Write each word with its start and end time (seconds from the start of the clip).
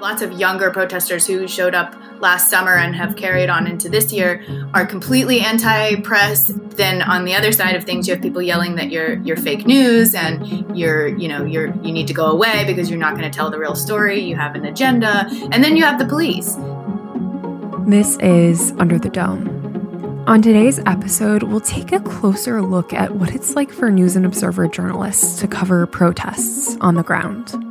Lots 0.00 0.20
of 0.20 0.32
younger 0.32 0.70
protesters 0.70 1.26
who 1.26 1.48
showed 1.48 1.74
up 1.74 1.94
last 2.20 2.50
summer 2.50 2.74
and 2.74 2.94
have 2.94 3.16
carried 3.16 3.48
on 3.48 3.66
into 3.66 3.88
this 3.88 4.12
year 4.12 4.44
are 4.74 4.84
completely 4.84 5.40
anti-press. 5.40 6.52
Then 6.54 7.00
on 7.00 7.24
the 7.24 7.34
other 7.34 7.50
side 7.50 7.74
of 7.76 7.84
things, 7.84 8.06
you 8.06 8.14
have 8.14 8.22
people 8.22 8.42
yelling 8.42 8.76
that 8.76 8.90
you're 8.90 9.14
you're 9.20 9.36
fake 9.38 9.66
news 9.66 10.14
and 10.14 10.76
you're 10.76 11.08
you 11.08 11.28
know 11.28 11.44
you're 11.44 11.74
you 11.82 11.92
need 11.92 12.06
to 12.08 12.14
go 12.14 12.26
away 12.26 12.64
because 12.66 12.90
you're 12.90 12.98
not 12.98 13.16
going 13.16 13.30
to 13.30 13.34
tell 13.34 13.50
the 13.50 13.58
real 13.58 13.74
story. 13.74 14.20
You 14.20 14.36
have 14.36 14.54
an 14.54 14.66
agenda, 14.66 15.26
and 15.50 15.64
then 15.64 15.76
you 15.76 15.84
have 15.84 15.98
the 15.98 16.06
police. 16.06 16.56
This 17.86 18.18
is 18.18 18.72
Under 18.78 18.98
the 18.98 19.08
Dome. 19.08 19.56
On 20.26 20.42
today's 20.42 20.80
episode, 20.80 21.44
we'll 21.44 21.60
take 21.60 21.92
a 21.92 22.00
closer 22.00 22.60
look 22.60 22.92
at 22.92 23.14
what 23.14 23.34
it's 23.34 23.54
like 23.54 23.70
for 23.70 23.90
News 23.90 24.16
and 24.16 24.26
Observer 24.26 24.66
journalists 24.68 25.40
to 25.40 25.46
cover 25.46 25.86
protests 25.86 26.76
on 26.80 26.96
the 26.96 27.04
ground. 27.04 27.65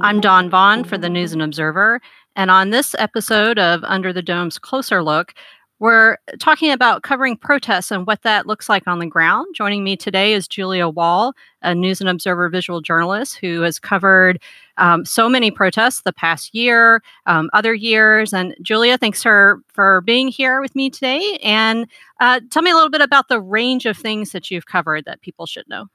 I'm 0.00 0.20
Dawn 0.20 0.48
Vaughan 0.48 0.84
for 0.84 0.96
the 0.96 1.08
News 1.08 1.32
and 1.32 1.42
Observer. 1.42 2.00
And 2.36 2.52
on 2.52 2.70
this 2.70 2.94
episode 2.98 3.58
of 3.58 3.82
Under 3.82 4.12
the 4.12 4.22
Dome's 4.22 4.56
Closer 4.56 5.02
Look, 5.02 5.34
we're 5.80 6.18
talking 6.38 6.70
about 6.70 7.02
covering 7.02 7.36
protests 7.36 7.90
and 7.90 8.06
what 8.06 8.22
that 8.22 8.46
looks 8.46 8.68
like 8.68 8.86
on 8.86 9.00
the 9.00 9.06
ground. 9.06 9.54
Joining 9.56 9.82
me 9.82 9.96
today 9.96 10.34
is 10.34 10.46
Julia 10.46 10.88
Wall, 10.88 11.34
a 11.62 11.74
News 11.74 12.00
and 12.00 12.08
Observer 12.08 12.48
visual 12.48 12.80
journalist 12.80 13.38
who 13.38 13.62
has 13.62 13.80
covered 13.80 14.40
um, 14.76 15.04
so 15.04 15.28
many 15.28 15.50
protests 15.50 16.02
the 16.02 16.12
past 16.12 16.54
year, 16.54 17.02
um, 17.26 17.50
other 17.52 17.74
years. 17.74 18.32
And 18.32 18.54
Julia, 18.62 18.98
thanks 18.98 19.22
for, 19.22 19.60
for 19.66 20.00
being 20.02 20.28
here 20.28 20.60
with 20.60 20.76
me 20.76 20.90
today. 20.90 21.38
And 21.42 21.86
uh, 22.20 22.40
tell 22.50 22.62
me 22.62 22.70
a 22.70 22.74
little 22.74 22.90
bit 22.90 23.00
about 23.00 23.28
the 23.28 23.40
range 23.40 23.84
of 23.84 23.96
things 23.96 24.30
that 24.30 24.48
you've 24.50 24.66
covered 24.66 25.06
that 25.06 25.22
people 25.22 25.46
should 25.46 25.68
know. 25.68 25.86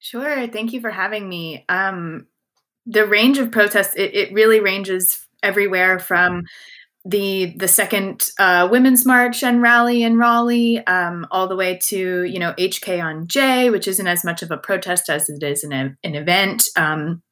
Sure. 0.00 0.48
Thank 0.48 0.72
you 0.72 0.80
for 0.80 0.90
having 0.90 1.28
me. 1.28 1.64
Um, 1.68 2.26
the 2.86 3.06
range 3.06 3.38
of 3.38 3.50
protests 3.50 3.94
it, 3.96 4.14
it 4.14 4.32
really 4.32 4.60
ranges 4.60 5.26
everywhere 5.42 5.98
from 5.98 6.44
the 7.04 7.54
the 7.56 7.68
second 7.68 8.28
uh, 8.38 8.68
women's 8.70 9.06
march 9.06 9.42
and 9.42 9.62
rally 9.62 10.02
in 10.02 10.18
Raleigh, 10.18 10.86
um, 10.86 11.26
all 11.30 11.48
the 11.48 11.56
way 11.56 11.78
to 11.84 12.24
you 12.24 12.38
know 12.38 12.52
HKonJ, 12.54 13.72
which 13.72 13.88
isn't 13.88 14.06
as 14.06 14.24
much 14.24 14.42
of 14.42 14.50
a 14.50 14.58
protest 14.58 15.08
as 15.08 15.28
it 15.28 15.42
is 15.42 15.64
an, 15.64 15.72
an 15.72 16.14
event, 16.14 16.64
um, 16.76 17.22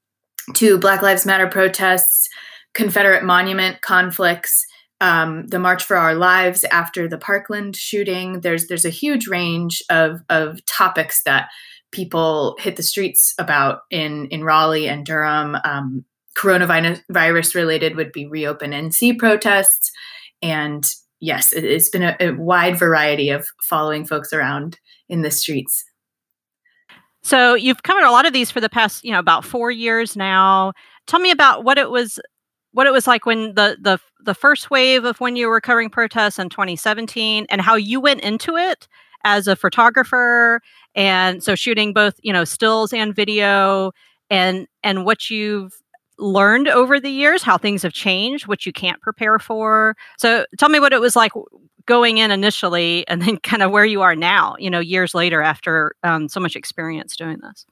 to 0.54 0.78
Black 0.78 1.02
Lives 1.02 1.26
Matter 1.26 1.48
protests, 1.48 2.28
Confederate 2.72 3.24
monument 3.24 3.82
conflicts, 3.82 4.64
um, 5.02 5.46
the 5.48 5.58
March 5.58 5.84
for 5.84 5.96
Our 5.96 6.14
Lives 6.14 6.64
after 6.64 7.06
the 7.06 7.18
Parkland 7.18 7.76
shooting. 7.76 8.40
There's 8.40 8.68
there's 8.68 8.86
a 8.86 8.90
huge 8.90 9.28
range 9.28 9.82
of 9.90 10.22
of 10.30 10.64
topics 10.64 11.22
that 11.24 11.48
people 11.92 12.56
hit 12.58 12.76
the 12.76 12.82
streets 12.82 13.34
about 13.38 13.80
in 13.90 14.26
in 14.26 14.44
Raleigh 14.44 14.88
and 14.88 15.04
Durham. 15.04 15.56
Um, 15.64 16.04
coronavirus 16.36 17.54
related 17.54 17.96
would 17.96 18.12
be 18.12 18.26
reopen 18.26 18.70
NC 18.70 19.18
protests, 19.18 19.90
and 20.42 20.84
yes, 21.20 21.52
it, 21.52 21.64
has 21.64 21.88
been 21.88 22.02
a, 22.02 22.16
a 22.20 22.30
wide 22.32 22.78
variety 22.78 23.30
of 23.30 23.46
following 23.62 24.04
folks 24.04 24.32
around 24.32 24.78
in 25.08 25.22
the 25.22 25.30
streets. 25.30 25.84
So 27.22 27.54
you've 27.54 27.82
covered 27.82 28.04
a 28.04 28.10
lot 28.10 28.26
of 28.26 28.32
these 28.32 28.50
for 28.50 28.60
the 28.60 28.68
past, 28.68 29.04
you 29.04 29.12
know, 29.12 29.18
about 29.18 29.44
four 29.44 29.70
years 29.70 30.16
now. 30.16 30.72
Tell 31.06 31.20
me 31.20 31.30
about 31.30 31.64
what 31.64 31.76
it 31.76 31.90
was, 31.90 32.20
what 32.72 32.86
it 32.86 32.92
was 32.92 33.06
like 33.06 33.26
when 33.26 33.54
the 33.54 33.76
the 33.80 33.98
the 34.20 34.34
first 34.34 34.70
wave 34.70 35.04
of 35.04 35.20
when 35.20 35.36
you 35.36 35.48
were 35.48 35.60
covering 35.60 35.90
protests 35.90 36.38
in 36.38 36.48
2017, 36.48 37.46
and 37.50 37.60
how 37.60 37.74
you 37.74 38.00
went 38.00 38.20
into 38.20 38.56
it 38.56 38.88
as 39.24 39.46
a 39.46 39.56
photographer 39.56 40.60
and 40.98 41.42
so 41.42 41.54
shooting 41.54 41.94
both 41.94 42.14
you 42.22 42.32
know 42.32 42.44
stills 42.44 42.92
and 42.92 43.14
video 43.14 43.92
and 44.28 44.66
and 44.82 45.06
what 45.06 45.30
you've 45.30 45.72
learned 46.18 46.68
over 46.68 47.00
the 47.00 47.08
years 47.08 47.42
how 47.42 47.56
things 47.56 47.82
have 47.82 47.92
changed 47.92 48.46
what 48.46 48.66
you 48.66 48.72
can't 48.72 49.00
prepare 49.00 49.38
for 49.38 49.96
so 50.18 50.44
tell 50.58 50.68
me 50.68 50.80
what 50.80 50.92
it 50.92 51.00
was 51.00 51.16
like 51.16 51.32
going 51.86 52.18
in 52.18 52.30
initially 52.30 53.06
and 53.08 53.22
then 53.22 53.38
kind 53.38 53.62
of 53.62 53.70
where 53.70 53.86
you 53.86 54.02
are 54.02 54.16
now 54.16 54.56
you 54.58 54.68
know 54.68 54.80
years 54.80 55.14
later 55.14 55.40
after 55.40 55.94
um, 56.02 56.28
so 56.28 56.40
much 56.40 56.56
experience 56.56 57.16
doing 57.16 57.38
this 57.40 57.64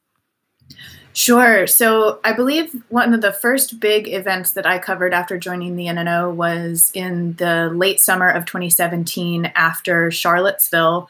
Sure. 1.12 1.66
So 1.66 2.20
I 2.24 2.32
believe 2.34 2.74
one 2.88 3.14
of 3.14 3.22
the 3.22 3.32
first 3.32 3.80
big 3.80 4.06
events 4.08 4.52
that 4.52 4.66
I 4.66 4.78
covered 4.78 5.14
after 5.14 5.38
joining 5.38 5.76
the 5.76 5.88
N&O 5.88 6.28
was 6.28 6.90
in 6.92 7.34
the 7.34 7.70
late 7.72 8.00
summer 8.00 8.28
of 8.28 8.44
2017 8.44 9.46
after 9.54 10.10
Charlottesville 10.10 11.08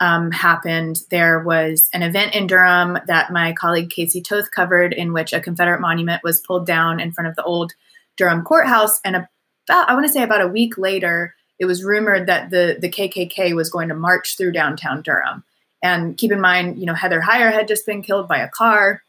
um, 0.00 0.30
happened, 0.30 1.02
there 1.10 1.40
was 1.40 1.88
an 1.92 2.02
event 2.02 2.34
in 2.34 2.46
Durham 2.46 2.98
that 3.06 3.32
my 3.32 3.52
colleague 3.52 3.90
Casey 3.90 4.20
Toth 4.20 4.50
covered, 4.50 4.92
in 4.92 5.12
which 5.12 5.32
a 5.32 5.40
Confederate 5.40 5.80
monument 5.80 6.22
was 6.22 6.40
pulled 6.40 6.66
down 6.66 7.00
in 7.00 7.12
front 7.12 7.28
of 7.28 7.36
the 7.36 7.42
old 7.42 7.72
Durham 8.16 8.42
courthouse. 8.42 9.00
And 9.04 9.16
about, 9.16 9.88
I 9.88 9.94
want 9.94 10.06
to 10.06 10.12
say, 10.12 10.22
about 10.22 10.40
a 10.40 10.48
week 10.48 10.78
later, 10.78 11.34
it 11.58 11.64
was 11.64 11.84
rumored 11.84 12.26
that 12.26 12.50
the 12.50 12.76
the 12.80 12.88
KKK 12.88 13.54
was 13.54 13.70
going 13.70 13.88
to 13.88 13.94
march 13.94 14.36
through 14.36 14.52
downtown 14.52 15.02
Durham. 15.02 15.44
And 15.82 16.16
keep 16.16 16.32
in 16.32 16.40
mind, 16.40 16.78
you 16.78 16.86
know, 16.86 16.94
Heather 16.94 17.20
Heyer 17.20 17.52
had 17.52 17.68
just 17.68 17.86
been 17.86 18.02
killed 18.02 18.28
by 18.28 18.38
a 18.38 18.48
car 18.48 19.02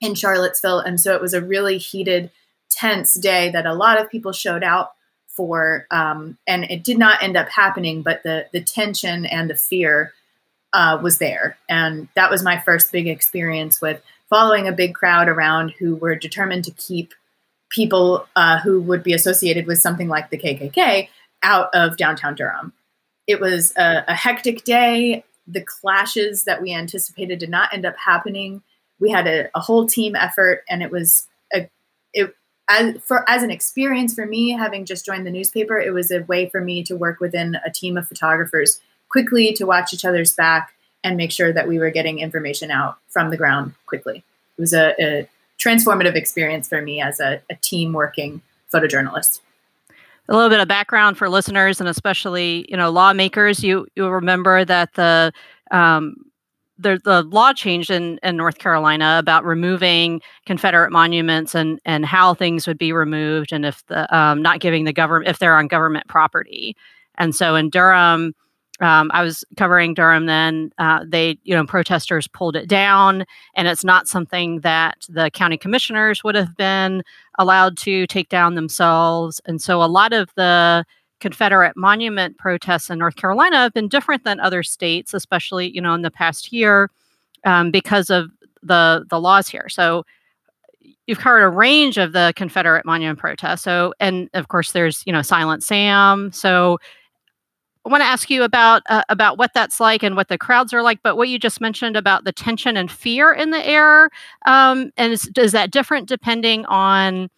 in 0.00 0.14
Charlottesville, 0.14 0.80
and 0.80 1.00
so 1.00 1.14
it 1.14 1.22
was 1.22 1.34
a 1.34 1.40
really 1.40 1.78
heated, 1.78 2.30
tense 2.70 3.14
day 3.14 3.50
that 3.50 3.66
a 3.66 3.74
lot 3.74 4.00
of 4.00 4.10
people 4.10 4.32
showed 4.32 4.62
out 4.62 4.92
for, 5.28 5.86
um, 5.90 6.38
and 6.46 6.64
it 6.64 6.82
did 6.82 6.98
not 6.98 7.22
end 7.22 7.36
up 7.36 7.48
happening. 7.48 8.02
But 8.02 8.22
the 8.24 8.46
the 8.52 8.60
tension 8.60 9.24
and 9.24 9.48
the 9.48 9.54
fear 9.54 10.12
uh, 10.76 11.00
was 11.02 11.16
there, 11.18 11.56
and 11.70 12.06
that 12.14 12.30
was 12.30 12.42
my 12.42 12.60
first 12.60 12.92
big 12.92 13.08
experience 13.08 13.80
with 13.80 14.02
following 14.28 14.68
a 14.68 14.72
big 14.72 14.94
crowd 14.94 15.26
around 15.26 15.70
who 15.78 15.96
were 15.96 16.14
determined 16.14 16.64
to 16.64 16.70
keep 16.72 17.14
people 17.70 18.28
uh, 18.36 18.60
who 18.60 18.80
would 18.82 19.02
be 19.02 19.14
associated 19.14 19.66
with 19.66 19.78
something 19.78 20.08
like 20.08 20.28
the 20.28 20.36
KKK 20.36 21.08
out 21.42 21.70
of 21.74 21.96
downtown 21.96 22.34
Durham. 22.34 22.74
It 23.26 23.40
was 23.40 23.72
a, 23.76 24.04
a 24.06 24.14
hectic 24.14 24.64
day. 24.64 25.24
The 25.46 25.62
clashes 25.62 26.44
that 26.44 26.60
we 26.60 26.74
anticipated 26.74 27.38
did 27.38 27.50
not 27.50 27.72
end 27.72 27.86
up 27.86 27.96
happening. 27.96 28.62
We 29.00 29.10
had 29.10 29.26
a, 29.26 29.48
a 29.54 29.60
whole 29.60 29.86
team 29.86 30.14
effort, 30.14 30.62
and 30.68 30.82
it 30.82 30.90
was 30.90 31.26
a 31.54 31.70
it 32.12 32.34
as 32.68 33.00
for 33.02 33.28
as 33.30 33.42
an 33.42 33.50
experience 33.50 34.14
for 34.14 34.26
me, 34.26 34.50
having 34.50 34.84
just 34.84 35.06
joined 35.06 35.26
the 35.26 35.30
newspaper, 35.30 35.80
it 35.80 35.94
was 35.94 36.10
a 36.10 36.24
way 36.24 36.50
for 36.50 36.60
me 36.60 36.82
to 36.82 36.96
work 36.96 37.18
within 37.18 37.56
a 37.64 37.70
team 37.70 37.96
of 37.96 38.06
photographers 38.06 38.78
quickly 39.08 39.52
to 39.54 39.64
watch 39.64 39.94
each 39.94 40.04
other's 40.04 40.34
back 40.34 40.72
and 41.04 41.16
make 41.16 41.30
sure 41.30 41.52
that 41.52 41.68
we 41.68 41.78
were 41.78 41.90
getting 41.90 42.18
information 42.18 42.70
out 42.70 42.98
from 43.08 43.30
the 43.30 43.36
ground 43.36 43.74
quickly. 43.86 44.24
It 44.58 44.60
was 44.60 44.72
a, 44.72 44.94
a 45.00 45.28
transformative 45.58 46.14
experience 46.14 46.68
for 46.68 46.82
me 46.82 47.00
as 47.00 47.20
a, 47.20 47.40
a 47.50 47.56
team 47.56 47.92
working 47.92 48.42
photojournalist 48.72 49.40
a 50.28 50.34
little 50.34 50.50
bit 50.50 50.60
of 50.60 50.68
background 50.68 51.16
for 51.16 51.28
listeners 51.28 51.78
and 51.80 51.88
especially 51.88 52.66
you 52.68 52.76
know 52.76 52.90
lawmakers 52.90 53.62
you 53.62 53.86
you'll 53.94 54.10
remember 54.10 54.64
that 54.64 54.92
the 54.94 55.32
um, 55.70 56.16
the, 56.78 57.00
the 57.04 57.22
law 57.22 57.52
changed 57.52 57.90
in, 57.90 58.18
in 58.22 58.36
North 58.36 58.58
Carolina 58.58 59.16
about 59.18 59.44
removing 59.44 60.20
Confederate 60.44 60.92
monuments 60.92 61.54
and, 61.54 61.80
and 61.84 62.04
how 62.04 62.34
things 62.34 62.66
would 62.66 62.76
be 62.76 62.92
removed 62.92 63.52
and 63.52 63.64
if 63.64 63.84
the 63.86 64.14
um, 64.16 64.42
not 64.42 64.60
giving 64.60 64.84
the 64.84 64.92
government 64.92 65.28
if 65.28 65.38
they're 65.38 65.56
on 65.56 65.68
government 65.68 66.06
property. 66.08 66.76
And 67.16 67.34
so 67.34 67.54
in 67.54 67.70
Durham, 67.70 68.34
um, 68.80 69.10
I 69.14 69.22
was 69.22 69.44
covering 69.56 69.94
Durham 69.94 70.26
then. 70.26 70.70
Uh, 70.78 71.04
they, 71.06 71.38
you 71.44 71.54
know, 71.54 71.64
protesters 71.64 72.28
pulled 72.28 72.56
it 72.56 72.68
down, 72.68 73.24
and 73.54 73.68
it's 73.68 73.84
not 73.84 74.08
something 74.08 74.60
that 74.60 74.98
the 75.08 75.30
county 75.30 75.56
commissioners 75.56 76.22
would 76.22 76.34
have 76.34 76.56
been 76.56 77.02
allowed 77.38 77.76
to 77.78 78.06
take 78.06 78.28
down 78.28 78.54
themselves. 78.54 79.40
And 79.46 79.60
so 79.60 79.82
a 79.82 79.86
lot 79.86 80.12
of 80.12 80.30
the 80.36 80.84
Confederate 81.20 81.76
monument 81.76 82.36
protests 82.36 82.90
in 82.90 82.98
North 82.98 83.16
Carolina 83.16 83.56
have 83.56 83.72
been 83.72 83.88
different 83.88 84.24
than 84.24 84.38
other 84.38 84.62
states, 84.62 85.14
especially 85.14 85.70
you 85.74 85.80
know 85.80 85.94
in 85.94 86.02
the 86.02 86.10
past 86.10 86.52
year, 86.52 86.90
um, 87.44 87.70
because 87.70 88.10
of 88.10 88.30
the 88.62 89.06
the 89.08 89.20
laws 89.20 89.48
here. 89.48 89.68
So 89.68 90.04
you've 91.06 91.18
covered 91.18 91.42
a 91.42 91.48
range 91.48 91.96
of 91.96 92.12
the 92.12 92.34
Confederate 92.36 92.84
monument 92.84 93.18
protests. 93.18 93.62
So 93.62 93.94
and 94.00 94.28
of 94.34 94.48
course 94.48 94.72
there's 94.72 95.02
you 95.06 95.12
know 95.12 95.22
Silent 95.22 95.62
Sam. 95.62 96.30
So 96.32 96.78
I 97.86 97.88
want 97.88 98.02
to 98.02 98.06
ask 98.06 98.28
you 98.30 98.42
about 98.42 98.82
uh, 98.88 99.04
about 99.08 99.38
what 99.38 99.54
that's 99.54 99.78
like 99.78 100.02
and 100.02 100.16
what 100.16 100.28
the 100.28 100.36
crowds 100.36 100.74
are 100.74 100.82
like. 100.82 101.00
But 101.04 101.16
what 101.16 101.28
you 101.28 101.38
just 101.38 101.60
mentioned 101.60 101.96
about 101.96 102.24
the 102.24 102.32
tension 102.32 102.76
and 102.76 102.90
fear 102.90 103.32
in 103.32 103.50
the 103.50 103.64
air, 103.64 104.10
um, 104.44 104.90
and 104.96 105.12
is, 105.12 105.30
is 105.38 105.52
that 105.52 105.70
different 105.70 106.08
depending 106.08 106.66
on 106.66 107.30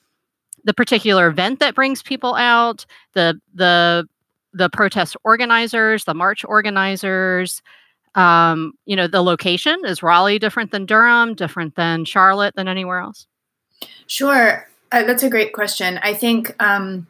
the 0.65 0.73
particular 0.73 1.29
event 1.29 1.61
that 1.61 1.75
brings 1.75 2.03
people 2.03 2.35
out, 2.35 2.87
the 3.13 3.39
the 3.55 4.09
the 4.55 4.71
protest 4.71 5.17
organizers, 5.23 6.05
the 6.05 6.15
march 6.15 6.45
organizers, 6.47 7.61
um, 8.15 8.73
you 8.87 8.97
know, 8.97 9.07
the 9.07 9.23
location 9.23 9.77
is 9.85 10.03
Raleigh 10.03 10.39
different 10.39 10.71
than 10.71 10.87
Durham, 10.87 11.35
different 11.35 11.75
than 11.75 12.07
Charlotte, 12.07 12.55
than 12.57 12.69
anywhere 12.69 13.01
else? 13.01 13.27
Sure, 14.07 14.67
uh, 14.93 15.03
that's 15.05 15.23
a 15.23 15.29
great 15.29 15.53
question. 15.53 15.99
I 16.03 16.15
think 16.15 16.55
um, 16.59 17.07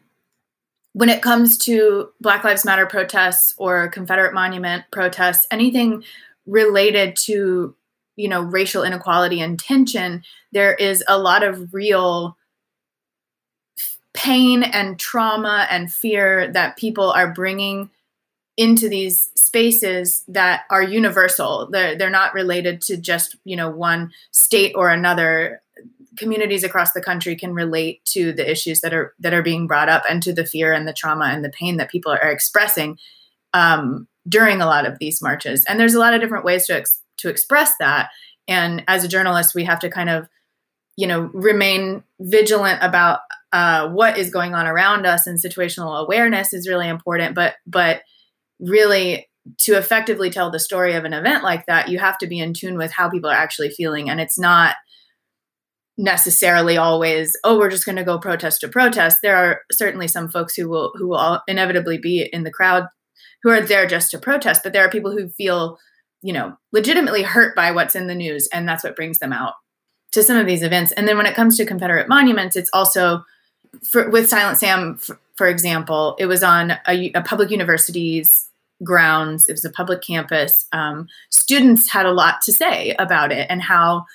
when 0.93 1.09
it 1.09 1.21
comes 1.21 1.57
to 1.59 2.09
Black 2.19 2.43
Lives 2.43 2.65
Matter 2.65 2.85
protests 2.85 3.53
or 3.57 3.89
Confederate 3.89 4.33
Monument 4.33 4.83
protests, 4.91 5.45
anything 5.51 6.03
related 6.45 7.15
to 7.15 7.75
you 8.15 8.27
know 8.27 8.41
racial 8.41 8.83
inequality 8.83 9.39
and 9.41 9.59
tension, 9.59 10.23
there 10.51 10.73
is 10.73 11.03
a 11.07 11.17
lot 11.17 11.43
of 11.43 11.73
real 11.73 12.37
pain 14.13 14.63
and 14.63 14.99
trauma 14.99 15.67
and 15.69 15.93
fear 15.93 16.51
that 16.51 16.77
people 16.77 17.11
are 17.11 17.33
bringing 17.33 17.89
into 18.57 18.89
these 18.89 19.29
spaces 19.35 20.23
that 20.27 20.63
are 20.69 20.83
universal. 20.83 21.67
They're, 21.71 21.95
they're 21.95 22.09
not 22.09 22.33
related 22.33 22.81
to 22.83 22.97
just 22.97 23.37
you 23.45 23.55
know 23.55 23.69
one 23.69 24.11
state 24.31 24.73
or 24.75 24.89
another 24.89 25.61
communities 26.19 26.63
across 26.63 26.91
the 26.91 27.01
country 27.01 27.35
can 27.35 27.53
relate 27.53 28.03
to 28.05 28.31
the 28.31 28.49
issues 28.49 28.81
that 28.81 28.93
are 28.93 29.13
that 29.19 29.33
are 29.33 29.41
being 29.41 29.65
brought 29.65 29.89
up 29.89 30.03
and 30.09 30.21
to 30.23 30.33
the 30.33 30.45
fear 30.45 30.73
and 30.73 30.87
the 30.87 30.93
trauma 30.93 31.25
and 31.25 31.43
the 31.43 31.49
pain 31.49 31.77
that 31.77 31.89
people 31.89 32.11
are 32.11 32.31
expressing 32.31 32.99
um, 33.53 34.07
during 34.27 34.61
a 34.61 34.65
lot 34.65 34.85
of 34.85 34.99
these 34.99 35.21
marches. 35.21 35.65
And 35.65 35.79
there's 35.79 35.95
a 35.95 35.99
lot 35.99 36.13
of 36.13 36.21
different 36.21 36.45
ways 36.45 36.67
to 36.67 36.75
ex- 36.75 37.01
to 37.17 37.29
express 37.29 37.73
that. 37.79 38.09
And 38.47 38.83
as 38.87 39.03
a 39.03 39.07
journalist 39.07 39.55
we 39.55 39.63
have 39.63 39.79
to 39.79 39.89
kind 39.89 40.09
of 40.09 40.27
you 40.97 41.07
know 41.07 41.31
remain 41.33 42.03
vigilant 42.19 42.79
about 42.83 43.21
uh, 43.51 43.89
what 43.89 44.17
is 44.17 44.29
going 44.29 44.53
on 44.53 44.67
around 44.67 45.07
us 45.07 45.25
and 45.25 45.41
situational 45.41 45.99
awareness 45.99 46.53
is 46.53 46.67
really 46.67 46.87
important. 46.87 47.33
But 47.33 47.55
but 47.65 48.01
really 48.59 49.29
to 49.57 49.77
effectively 49.77 50.29
tell 50.29 50.51
the 50.51 50.59
story 50.59 50.93
of 50.93 51.05
an 51.05 51.13
event 51.13 51.43
like 51.43 51.65
that 51.65 51.89
you 51.89 51.97
have 51.97 52.17
to 52.19 52.27
be 52.27 52.39
in 52.39 52.53
tune 52.53 52.77
with 52.77 52.91
how 52.91 53.09
people 53.09 53.29
are 53.29 53.35
actually 53.35 53.69
feeling. 53.69 54.09
And 54.09 54.19
it's 54.19 54.37
not 54.37 54.75
necessarily 55.99 56.77
always 56.77 57.35
oh 57.43 57.57
we're 57.57 57.69
just 57.69 57.85
going 57.85 57.97
to 57.97 58.05
go 58.05 58.17
protest 58.17 58.61
to 58.61 58.69
protest 58.69 59.19
there 59.21 59.35
are 59.35 59.61
certainly 59.69 60.07
some 60.07 60.29
folks 60.29 60.55
who 60.55 60.69
will 60.69 60.93
who 60.95 61.09
will 61.09 61.41
inevitably 61.45 61.97
be 61.97 62.21
in 62.31 62.43
the 62.43 62.51
crowd 62.51 62.85
who 63.43 63.49
are 63.49 63.59
there 63.59 63.85
just 63.85 64.09
to 64.09 64.17
protest 64.17 64.61
but 64.63 64.71
there 64.71 64.85
are 64.85 64.89
people 64.89 65.11
who 65.11 65.27
feel 65.27 65.77
you 66.21 66.31
know 66.31 66.55
legitimately 66.71 67.21
hurt 67.21 67.53
by 67.53 67.71
what's 67.71 67.95
in 67.95 68.07
the 68.07 68.15
news 68.15 68.47
and 68.53 68.67
that's 68.67 68.83
what 68.83 68.95
brings 68.95 69.19
them 69.19 69.33
out 69.33 69.55
to 70.13 70.23
some 70.23 70.37
of 70.37 70.47
these 70.47 70.63
events 70.63 70.93
and 70.93 71.05
then 71.05 71.17
when 71.17 71.25
it 71.25 71.35
comes 71.35 71.57
to 71.57 71.65
confederate 71.65 72.07
monuments 72.07 72.55
it's 72.55 72.69
also 72.71 73.21
for, 73.91 74.09
with 74.09 74.29
silent 74.29 74.57
sam 74.57 74.95
for, 74.95 75.19
for 75.35 75.47
example 75.47 76.15
it 76.17 76.27
was 76.27 76.43
on 76.43 76.71
a, 76.87 77.11
a 77.13 77.21
public 77.21 77.51
university's 77.51 78.49
grounds. 78.83 79.49
It 79.49 79.53
was 79.53 79.65
a 79.65 79.69
public 79.69 80.01
campus. 80.01 80.65
Um, 80.71 81.07
students 81.29 81.91
had 81.91 82.05
a 82.05 82.13
lot 82.13 82.41
to 82.43 82.53
say 82.53 82.95
about 82.97 83.31
it 83.33 83.47
and 83.49 83.61
how, 83.61 84.05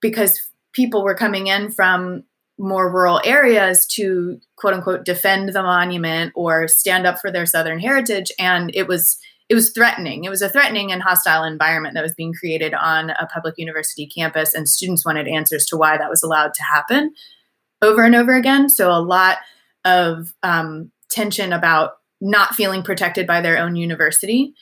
because 0.00 0.40
people 0.74 1.02
were 1.02 1.14
coming 1.14 1.46
in 1.46 1.70
from 1.70 2.24
more 2.58 2.92
rural 2.92 3.20
areas 3.24 3.86
to 3.86 4.38
quote 4.56 4.74
unquote 4.74 5.04
defend 5.04 5.48
the 5.48 5.62
monument 5.62 6.32
or 6.36 6.68
stand 6.68 7.06
up 7.06 7.18
for 7.18 7.30
their 7.30 7.46
southern 7.46 7.80
heritage. 7.80 8.30
And 8.38 8.70
it 8.74 8.86
was 8.86 9.18
it 9.48 9.54
was 9.54 9.72
threatening. 9.72 10.24
It 10.24 10.30
was 10.30 10.40
a 10.40 10.48
threatening 10.48 10.90
and 10.90 11.02
hostile 11.02 11.44
environment 11.44 11.94
that 11.94 12.02
was 12.02 12.14
being 12.14 12.32
created 12.32 12.72
on 12.72 13.10
a 13.10 13.28
public 13.32 13.54
university 13.58 14.06
campus 14.06 14.54
and 14.54 14.68
students 14.68 15.04
wanted 15.04 15.28
answers 15.28 15.66
to 15.66 15.76
why 15.76 15.98
that 15.98 16.08
was 16.08 16.22
allowed 16.22 16.54
to 16.54 16.62
happen 16.62 17.12
over 17.82 18.02
and 18.02 18.14
over 18.14 18.34
again. 18.34 18.70
So 18.70 18.90
a 18.90 19.02
lot 19.02 19.38
of 19.84 20.32
um, 20.42 20.90
tension 21.10 21.52
about 21.52 21.92
not 22.20 22.54
feeling 22.54 22.82
protected 22.82 23.26
by 23.26 23.42
their 23.42 23.58
own 23.58 23.76
university 23.76 24.54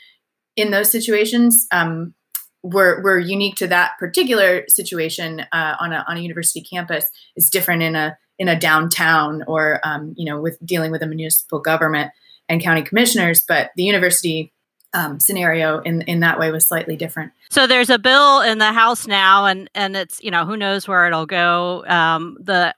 in 0.57 0.73
those 0.73 0.91
situations. 0.91 1.67
Um, 1.71 2.15
were, 2.63 3.01
were 3.03 3.19
unique 3.19 3.57
to 3.57 3.67
that 3.69 3.93
particular 3.99 4.65
situation 4.69 5.41
uh, 5.53 5.77
on, 5.81 5.93
a, 5.93 6.05
on 6.09 6.17
a 6.17 6.21
university 6.21 6.61
campus 6.61 7.05
is 7.37 7.51
different 7.51 7.83
in 7.83 7.97
a 7.97 8.17
in 8.39 8.49
a 8.49 8.59
downtown 8.59 9.45
or 9.47 9.79
um, 9.85 10.15
you 10.17 10.25
know 10.25 10.41
with 10.41 10.59
dealing 10.65 10.91
with 10.91 11.03
a 11.03 11.07
municipal 11.07 11.61
government 11.61 12.11
and 12.49 12.63
county 12.63 12.83
commissioners 12.83 13.45
but 13.47 13.71
the 13.77 13.85
university 13.85 14.53
um, 14.95 15.21
scenario 15.21 15.81
in 15.81 16.03
in 16.03 16.21
that 16.21 16.39
way 16.39 16.51
was 16.51 16.67
slightly 16.67 16.97
different. 16.97 17.33
So 17.51 17.67
there's 17.67 17.91
a 17.91 17.99
bill 17.99 18.41
in 18.41 18.59
the 18.59 18.73
House 18.73 19.07
now, 19.07 19.47
and 19.47 19.71
and 19.75 19.97
it's 19.97 20.23
you 20.23 20.31
know 20.31 20.45
who 20.45 20.57
knows 20.57 20.87
where 20.87 21.07
it'll 21.07 21.27
go. 21.27 21.85
Um, 21.87 22.37
the 22.41 22.75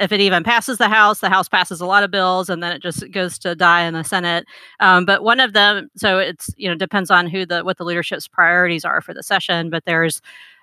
if 0.00 0.12
it 0.12 0.20
even 0.20 0.44
passes 0.44 0.78
the 0.78 0.88
House, 0.88 1.20
the 1.20 1.28
House 1.28 1.48
passes 1.48 1.80
a 1.80 1.86
lot 1.86 2.02
of 2.02 2.10
bills, 2.10 2.48
and 2.48 2.62
then 2.62 2.72
it 2.72 2.82
just 2.82 3.10
goes 3.10 3.38
to 3.40 3.54
die 3.54 3.82
in 3.82 3.94
the 3.94 4.04
Senate. 4.04 4.46
Um, 4.80 5.04
but 5.04 5.22
one 5.22 5.40
of 5.40 5.52
them, 5.52 5.90
so 5.96 6.18
it's 6.18 6.50
you 6.56 6.68
know 6.68 6.74
depends 6.74 7.10
on 7.10 7.26
who 7.26 7.46
the 7.46 7.62
what 7.62 7.78
the 7.78 7.84
leadership's 7.84 8.28
priorities 8.28 8.84
are 8.84 9.00
for 9.00 9.14
the 9.14 9.22
session. 9.22 9.70
But 9.70 9.84
there's 9.84 10.20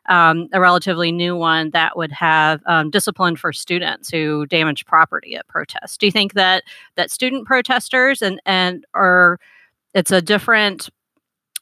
um, 0.07 0.47
a 0.53 0.59
relatively 0.59 1.11
new 1.11 1.35
one 1.35 1.69
that 1.71 1.95
would 1.95 2.11
have 2.11 2.61
um, 2.65 2.89
discipline 2.89 3.35
for 3.35 3.53
students 3.53 4.09
who 4.09 4.45
damage 4.47 4.85
property 4.85 5.35
at 5.35 5.47
protests. 5.47 5.97
Do 5.97 6.05
you 6.07 6.11
think 6.11 6.33
that 6.33 6.63
that 6.95 7.11
student 7.11 7.45
protesters 7.45 8.21
and 8.21 8.41
and 8.45 8.85
or 8.93 9.39
it's 9.93 10.11
a 10.11 10.21
different 10.21 10.89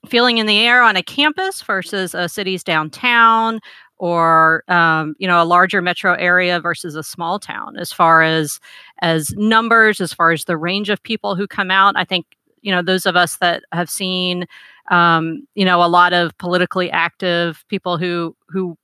feeling 0.08 0.38
in 0.38 0.46
the 0.46 0.60
air 0.60 0.82
on 0.82 0.96
a 0.96 1.04
campus 1.04 1.62
versus 1.62 2.14
a 2.14 2.30
city's 2.30 2.64
downtown 2.64 3.60
or 4.00 4.64
um, 4.68 5.16
you 5.20 5.28
know 5.28 5.42
a 5.42 5.46
larger 5.46 5.82
metro 5.82 6.14
area 6.14 6.60
versus 6.60 6.96
a 6.96 7.04
small 7.04 7.40
town 7.40 7.78
as 7.78 7.92
far 7.92 8.22
as 8.22 8.60
as 9.02 9.34
numbers 9.38 10.02
as 10.02 10.14
far 10.14 10.32
as 10.32 10.46
the 10.46 10.58
range 10.58 10.90
of 10.90 11.02
people 11.04 11.36
who 11.36 11.48
come 11.48 11.72
out. 11.72 11.96
I 11.98 12.04
think 12.06 12.26
you 12.62 12.72
know 12.72 12.82
those 12.82 13.06
of 13.06 13.16
us 13.16 13.38
that 13.38 13.64
have 13.72 13.90
seen 13.90 14.46
um, 14.92 15.48
you 15.56 15.66
know 15.66 15.84
a 15.84 15.88
lot 15.88 16.14
of 16.14 16.38
politically 16.38 16.92
active 16.92 17.64
people 17.70 17.98
who 17.98 18.36
who 18.50 18.78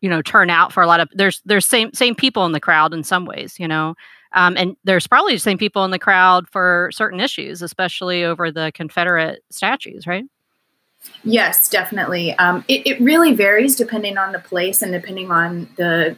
you 0.00 0.08
know 0.10 0.22
turn 0.22 0.50
out 0.50 0.72
for 0.72 0.82
a 0.82 0.86
lot 0.86 1.00
of 1.00 1.08
there's 1.12 1.40
there's 1.44 1.66
same 1.66 1.92
same 1.92 2.14
people 2.14 2.44
in 2.46 2.52
the 2.52 2.60
crowd 2.60 2.92
in 2.94 3.02
some 3.02 3.24
ways 3.26 3.58
you 3.58 3.68
know? 3.68 3.94
Um, 4.36 4.56
and 4.56 4.76
there's 4.82 5.06
probably 5.06 5.34
the 5.34 5.38
same 5.38 5.58
people 5.58 5.84
in 5.84 5.92
the 5.92 5.98
crowd 5.98 6.48
for 6.50 6.90
certain 6.92 7.20
issues 7.20 7.62
especially 7.62 8.24
over 8.24 8.50
the 8.50 8.72
confederate 8.74 9.42
statues 9.50 10.06
right 10.06 10.24
Yes, 11.24 11.68
definitely. 11.68 12.34
Um, 12.34 12.64
it, 12.68 12.86
it 12.86 13.00
really 13.00 13.34
varies 13.34 13.76
depending 13.76 14.18
on 14.18 14.32
the 14.32 14.38
place 14.38 14.82
and 14.82 14.92
depending 14.92 15.30
on 15.30 15.68
the 15.76 16.16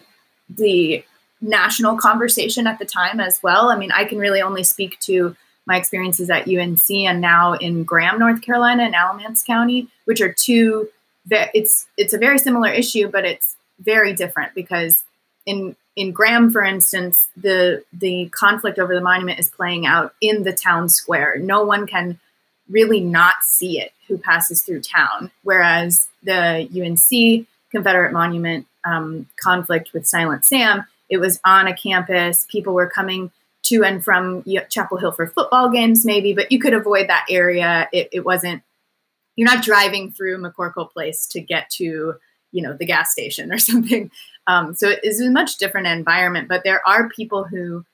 the 0.48 1.04
national 1.40 1.96
conversation 1.96 2.66
at 2.66 2.78
the 2.78 2.84
time 2.84 3.20
as 3.20 3.42
well. 3.42 3.68
I 3.68 3.76
mean, 3.76 3.92
I 3.92 4.04
can 4.04 4.18
really 4.18 4.40
only 4.40 4.64
speak 4.64 4.98
to 5.00 5.36
my 5.66 5.76
experiences 5.76 6.30
at 6.30 6.48
UNC 6.48 6.88
and 6.90 7.20
now 7.20 7.54
in 7.54 7.84
Graham, 7.84 8.18
North 8.18 8.40
Carolina, 8.42 8.84
and 8.84 8.94
Alamance 8.94 9.42
County, 9.42 9.88
which 10.04 10.20
are 10.20 10.32
two. 10.32 10.88
It's 11.28 11.86
it's 11.96 12.14
a 12.14 12.18
very 12.18 12.38
similar 12.38 12.70
issue, 12.70 13.08
but 13.08 13.24
it's 13.24 13.56
very 13.80 14.12
different 14.12 14.54
because 14.54 15.04
in 15.44 15.76
in 15.96 16.12
Graham, 16.12 16.50
for 16.50 16.62
instance, 16.62 17.28
the 17.36 17.84
the 17.92 18.28
conflict 18.30 18.78
over 18.78 18.94
the 18.94 19.00
monument 19.00 19.38
is 19.40 19.48
playing 19.48 19.86
out 19.86 20.14
in 20.20 20.44
the 20.44 20.52
town 20.52 20.88
square. 20.88 21.38
No 21.38 21.64
one 21.64 21.86
can 21.86 22.20
really 22.68 23.00
not 23.00 23.34
see 23.42 23.80
it 23.80 23.92
who 24.08 24.18
passes 24.18 24.62
through 24.62 24.80
town. 24.80 25.30
Whereas 25.42 26.08
the 26.22 26.68
UNC 26.74 27.46
Confederate 27.70 28.12
Monument 28.12 28.66
um, 28.84 29.28
conflict 29.40 29.92
with 29.92 30.06
Silent 30.06 30.44
Sam, 30.44 30.84
it 31.08 31.18
was 31.18 31.40
on 31.44 31.66
a 31.66 31.76
campus. 31.76 32.46
People 32.50 32.74
were 32.74 32.88
coming 32.88 33.30
to 33.64 33.84
and 33.84 34.04
from 34.04 34.44
Chapel 34.68 34.96
Hill 34.96 35.12
for 35.12 35.26
football 35.26 35.70
games, 35.70 36.04
maybe, 36.04 36.32
but 36.32 36.52
you 36.52 36.58
could 36.58 36.74
avoid 36.74 37.08
that 37.08 37.26
area. 37.28 37.88
It, 37.92 38.08
it 38.12 38.24
wasn't, 38.24 38.62
you're 39.34 39.52
not 39.52 39.64
driving 39.64 40.12
through 40.12 40.38
McCorkle 40.38 40.90
Place 40.90 41.26
to 41.28 41.40
get 41.40 41.68
to, 41.70 42.14
you 42.52 42.62
know, 42.62 42.72
the 42.72 42.86
gas 42.86 43.10
station 43.10 43.52
or 43.52 43.58
something. 43.58 44.10
Um, 44.46 44.74
so 44.74 44.88
it 44.88 45.00
is 45.02 45.20
a 45.20 45.30
much 45.30 45.56
different 45.56 45.88
environment, 45.88 46.48
but 46.48 46.62
there 46.62 46.86
are 46.86 47.08
people 47.08 47.44
who 47.44 47.84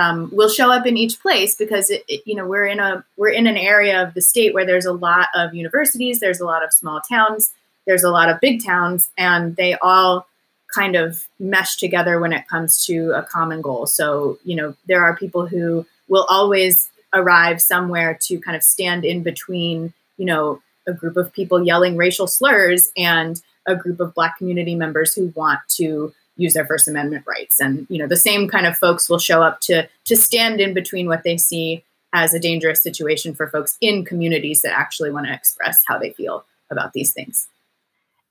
um, 0.00 0.30
will 0.32 0.48
show 0.48 0.70
up 0.70 0.86
in 0.86 0.96
each 0.96 1.20
place 1.20 1.54
because 1.54 1.90
it, 1.90 2.04
it, 2.08 2.22
you 2.24 2.34
know 2.34 2.46
we're 2.46 2.66
in 2.66 2.80
a 2.80 3.04
we're 3.16 3.28
in 3.28 3.46
an 3.46 3.56
area 3.56 4.02
of 4.02 4.14
the 4.14 4.22
state 4.22 4.54
where 4.54 4.66
there's 4.66 4.86
a 4.86 4.92
lot 4.92 5.28
of 5.34 5.54
universities 5.54 6.20
there's 6.20 6.40
a 6.40 6.44
lot 6.44 6.64
of 6.64 6.72
small 6.72 7.00
towns 7.00 7.52
there's 7.86 8.04
a 8.04 8.10
lot 8.10 8.28
of 8.28 8.40
big 8.40 8.64
towns 8.64 9.10
and 9.18 9.56
they 9.56 9.74
all 9.82 10.26
kind 10.72 10.96
of 10.96 11.26
mesh 11.38 11.76
together 11.76 12.20
when 12.20 12.32
it 12.32 12.46
comes 12.48 12.84
to 12.86 13.12
a 13.12 13.22
common 13.22 13.60
goal. 13.60 13.86
So 13.86 14.38
you 14.44 14.56
know 14.56 14.74
there 14.86 15.02
are 15.02 15.16
people 15.16 15.46
who 15.46 15.86
will 16.08 16.26
always 16.28 16.90
arrive 17.12 17.60
somewhere 17.60 18.16
to 18.22 18.40
kind 18.40 18.56
of 18.56 18.62
stand 18.62 19.04
in 19.04 19.22
between 19.22 19.92
you 20.16 20.24
know 20.24 20.62
a 20.86 20.92
group 20.92 21.16
of 21.16 21.32
people 21.32 21.64
yelling 21.64 21.96
racial 21.96 22.26
slurs 22.26 22.90
and 22.96 23.42
a 23.66 23.76
group 23.76 24.00
of 24.00 24.14
black 24.14 24.38
community 24.38 24.74
members 24.74 25.14
who 25.14 25.32
want 25.34 25.60
to 25.68 26.12
use 26.36 26.54
their 26.54 26.66
First 26.66 26.88
Amendment 26.88 27.24
rights. 27.26 27.60
And 27.60 27.86
you 27.88 27.98
know, 27.98 28.06
the 28.06 28.16
same 28.16 28.48
kind 28.48 28.66
of 28.66 28.76
folks 28.76 29.08
will 29.08 29.18
show 29.18 29.42
up 29.42 29.60
to 29.62 29.88
to 30.04 30.16
stand 30.16 30.60
in 30.60 30.74
between 30.74 31.06
what 31.06 31.22
they 31.22 31.36
see 31.36 31.84
as 32.12 32.34
a 32.34 32.40
dangerous 32.40 32.82
situation 32.82 33.34
for 33.34 33.46
folks 33.48 33.76
in 33.80 34.04
communities 34.04 34.62
that 34.62 34.76
actually 34.76 35.10
want 35.10 35.26
to 35.26 35.32
express 35.32 35.82
how 35.86 35.98
they 35.98 36.10
feel 36.10 36.44
about 36.70 36.92
these 36.92 37.12
things. 37.12 37.48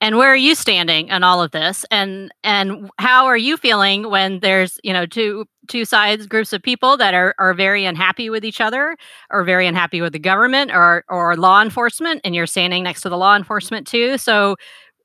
And 0.01 0.17
where 0.17 0.31
are 0.31 0.35
you 0.35 0.55
standing 0.55 1.11
on 1.11 1.23
all 1.23 1.41
of 1.43 1.51
this? 1.51 1.85
And 1.91 2.31
and 2.43 2.89
how 2.99 3.25
are 3.25 3.37
you 3.37 3.57
feeling 3.57 4.09
when 4.09 4.39
there's, 4.39 4.79
you 4.81 4.93
know, 4.93 5.05
two 5.05 5.45
two 5.67 5.83
sides 5.83 6.25
groups 6.25 6.53
of 6.53 6.63
people 6.63 6.95
that 6.97 7.13
are 7.13 7.35
are 7.37 7.53
very 7.53 7.83
unhappy 7.83 8.29
with 8.29 8.45
each 8.45 8.61
other 8.61 8.95
or 9.29 9.43
very 9.43 9.67
unhappy 9.67 9.99
with 9.99 10.13
the 10.13 10.19
government 10.19 10.71
or 10.71 11.03
or 11.09 11.35
law 11.35 11.61
enforcement 11.61 12.21
and 12.23 12.33
you're 12.33 12.47
standing 12.47 12.83
next 12.83 13.01
to 13.01 13.09
the 13.09 13.17
law 13.17 13.35
enforcement 13.35 13.85
too. 13.87 14.17
So 14.17 14.55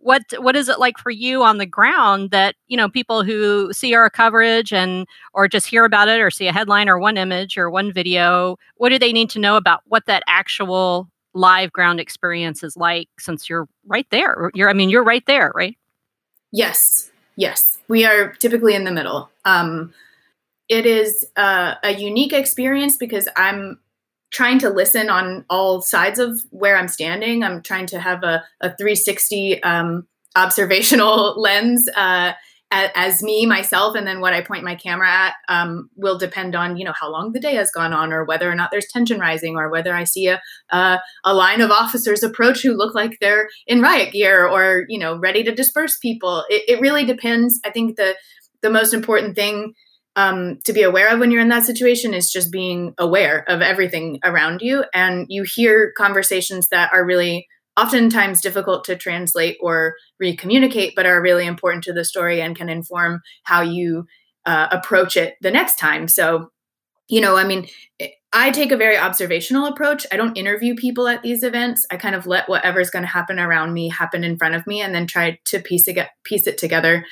what 0.05 0.23
what 0.39 0.55
is 0.55 0.69
it 0.69 0.79
like 0.79 0.99
for 0.99 1.11
you 1.11 1.43
on 1.43 1.57
the 1.57 1.67
ground 1.67 2.31
that 2.31 2.55
you 2.69 2.77
know 2.77 2.89
people 2.91 3.25
who 3.25 3.73
see 3.73 3.95
our 3.95 4.11
coverage 4.11 4.73
and 4.73 5.07
or 5.33 5.49
just 5.49 5.67
hear 5.67 5.85
about 5.85 6.09
it 6.09 6.21
or 6.21 6.31
see 6.31 6.47
a 6.47 6.53
headline 6.53 6.91
or 6.91 6.99
one 6.99 7.17
image 7.17 7.57
or 7.57 7.71
one 7.71 7.91
video 7.91 8.57
what 8.77 8.91
do 8.91 8.99
they 8.99 9.13
need 9.13 9.31
to 9.31 9.39
know 9.39 9.57
about 9.57 9.81
what 9.87 10.05
that 10.07 10.23
actual 10.27 11.09
live 11.33 11.73
ground 11.73 12.01
experience 12.01 12.63
is 12.63 12.77
like 12.77 13.09
since 13.19 13.49
you're 13.49 13.67
right 13.87 14.07
there? 14.11 14.51
You're 14.55 14.69
i 14.69 14.75
mean 14.75 14.91
you're 14.91 15.03
right 15.03 15.25
there 15.27 15.51
right? 15.55 15.77
Yes. 16.53 17.11
Yes. 17.37 17.79
We 17.89 18.05
are 18.05 18.33
typically 18.35 18.75
in 18.75 18.85
the 18.85 18.93
middle. 18.93 19.31
Um, 19.45 19.93
it 20.69 20.87
is 20.87 21.27
uh, 21.37 21.75
a 21.83 21.91
unique 21.93 22.33
experience 22.33 22.97
because 22.97 23.27
I'm 23.37 23.81
trying 24.35 24.59
to 24.59 24.69
listen 24.69 25.09
on 25.09 25.45
all 25.49 25.81
sides 25.81 26.19
of 26.19 26.43
where 26.51 26.77
I'm 26.77 26.89
standing. 26.89 27.45
I'm 27.45 27.63
trying 27.63 27.87
to 27.87 28.01
have 28.01 28.25
a, 28.25 28.45
a 28.61 28.77
360 28.77 29.63
um, 29.63 30.07
observational 30.35 31.41
lens 31.41 31.89
uh, 31.97 32.33
as, 32.73 33.23
me 33.23 33.47
myself, 33.47 33.95
and 33.95 34.05
then 34.05 34.21
what 34.21 34.33
I 34.33 34.41
point 34.41 34.65
my 34.65 34.75
camera 34.75 35.09
at 35.09 35.35
um, 35.49 35.89
will 35.95 36.19
depend 36.19 36.57
on 36.57 36.77
you 36.77 36.85
know 36.85 36.95
how 36.99 37.09
long 37.09 37.31
the 37.31 37.39
day 37.39 37.55
has 37.55 37.71
gone 37.71 37.93
on, 37.93 38.13
or 38.13 38.25
whether 38.25 38.51
or 38.51 38.57
not 38.57 38.73
there's 38.73 38.89
tension 38.89 39.21
rising, 39.21 39.55
or 39.55 39.71
whether 39.71 39.95
I 39.95 40.03
see 40.03 40.27
a 40.27 40.43
a, 40.71 40.99
a 41.23 41.35
line 41.35 41.61
of 41.61 41.71
officers 41.71 42.25
approach 42.25 42.63
who 42.63 42.73
look 42.73 42.93
like 42.93 43.19
they're 43.21 43.49
in 43.69 43.81
riot 43.81 44.13
gear, 44.13 44.49
or 44.49 44.87
you 44.89 44.99
know 44.99 45.17
ready 45.17 45.45
to 45.45 45.55
disperse 45.55 45.97
people. 45.99 46.45
It, 46.49 46.65
it 46.67 46.81
really 46.81 47.05
depends. 47.05 47.61
I 47.65 47.71
think 47.71 47.95
the 47.95 48.17
the 48.61 48.71
most 48.71 48.93
important 48.93 49.37
thing 49.37 49.75
um, 50.17 50.59
to 50.65 50.73
be 50.73 50.83
aware 50.83 51.09
of 51.09 51.19
when 51.19 51.31
you're 51.31 51.43
in 51.43 51.49
that 51.49 51.65
situation 51.65 52.15
is 52.15 52.31
just 52.31 52.53
being 52.53 52.95
aware 52.99 53.45
of 53.49 53.63
everything 53.63 54.21
around 54.25 54.63
you. 54.63 54.85
And 54.95 55.27
you 55.29 55.43
hear 55.43 55.93
conversations 55.97 56.69
that 56.69 56.93
are 56.93 57.05
really 57.05 57.49
oftentimes 57.77 58.41
difficult 58.41 58.85
to 58.85 58.97
translate 58.97 59.57
or 59.61 59.97
recommunicate, 60.23 60.95
but 60.95 61.07
are 61.07 61.21
really 61.21 61.47
important 61.47 61.83
to 61.85 61.93
the 61.93 62.05
story 62.05 62.41
and 62.41 62.57
can 62.57 62.69
inform 62.69 63.21
how 63.43 63.63
you 63.63 64.07
uh, 64.47 64.69
approach 64.71 65.17
it 65.17 65.35
the 65.41 65.51
next 65.51 65.79
time. 65.79 66.07
So, 66.07 66.51
you 67.09 67.21
know, 67.21 67.37
I 67.37 67.45
mean, 67.45 67.67
I 68.33 68.51
take 68.51 68.71
a 68.71 68.77
very 68.77 68.97
observational 68.97 69.67
approach. 69.67 70.07
I 70.13 70.17
don't 70.17 70.37
interview 70.37 70.75
people 70.77 71.09
at 71.09 71.23
these 71.23 71.43
events. 71.43 71.87
I 71.91 71.97
kind 71.97 72.15
of 72.15 72.27
let 72.27 72.49
whatever's 72.49 72.91
going 72.91 73.05
to 73.05 73.09
happen 73.09 73.39
around 73.39 73.73
me 73.73 73.89
happen 73.89 74.23
in 74.23 74.37
front 74.37 74.55
of 74.55 74.67
me 74.67 74.81
and 74.81 74.95
then 74.95 75.07
try 75.07 75.39
to 75.47 75.61
piece 75.61 75.89
it, 75.89 75.99
piece 76.23 76.47
it 76.47 76.59
together 76.59 77.05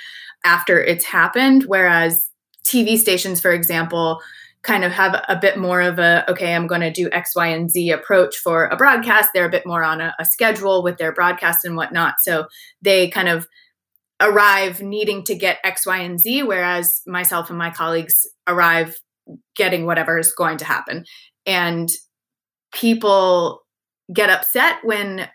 after 0.44 0.82
it's 0.82 1.04
happened. 1.04 1.64
Whereas 1.64 2.31
TV 2.64 2.98
stations, 2.98 3.40
for 3.40 3.52
example, 3.52 4.20
kind 4.62 4.84
of 4.84 4.92
have 4.92 5.20
a 5.28 5.36
bit 5.36 5.58
more 5.58 5.80
of 5.80 5.98
a 5.98 6.24
okay 6.30 6.54
i'm 6.54 6.68
going 6.68 6.80
to 6.80 6.90
do 6.92 7.10
x 7.10 7.34
y 7.34 7.48
and 7.48 7.70
z 7.70 7.90
approach 7.90 8.36
for 8.36 8.66
a 8.66 8.76
broadcast. 8.76 9.30
They're 9.34 9.46
a 9.46 9.50
bit 9.50 9.66
more 9.66 9.82
on 9.82 10.00
a, 10.00 10.14
a, 10.18 10.24
schedule 10.24 10.84
with 10.84 10.98
their 10.98 11.12
broadcast 11.12 11.64
and 11.64 11.76
whatnot. 11.76 12.14
So 12.22 12.46
they 12.80 13.08
kind 13.08 13.28
of 13.28 13.48
arrive 14.20 14.80
needing 14.80 15.24
to 15.24 15.34
get 15.34 15.58
x 15.64 15.84
y 15.84 15.98
and 15.98 16.20
z 16.20 16.44
whereas 16.44 17.02
myself 17.06 17.50
and 17.50 17.58
my 17.58 17.70
colleagues 17.70 18.26
arrive 18.46 19.00
getting 19.56 19.84
whatever 19.84 20.18
is 20.18 20.32
going 20.32 20.58
to 20.58 20.64
happen. 20.64 21.04
And 21.44 21.90
people 22.72 23.62
get 24.12 24.30
upset 24.30 24.78
when 24.84 25.28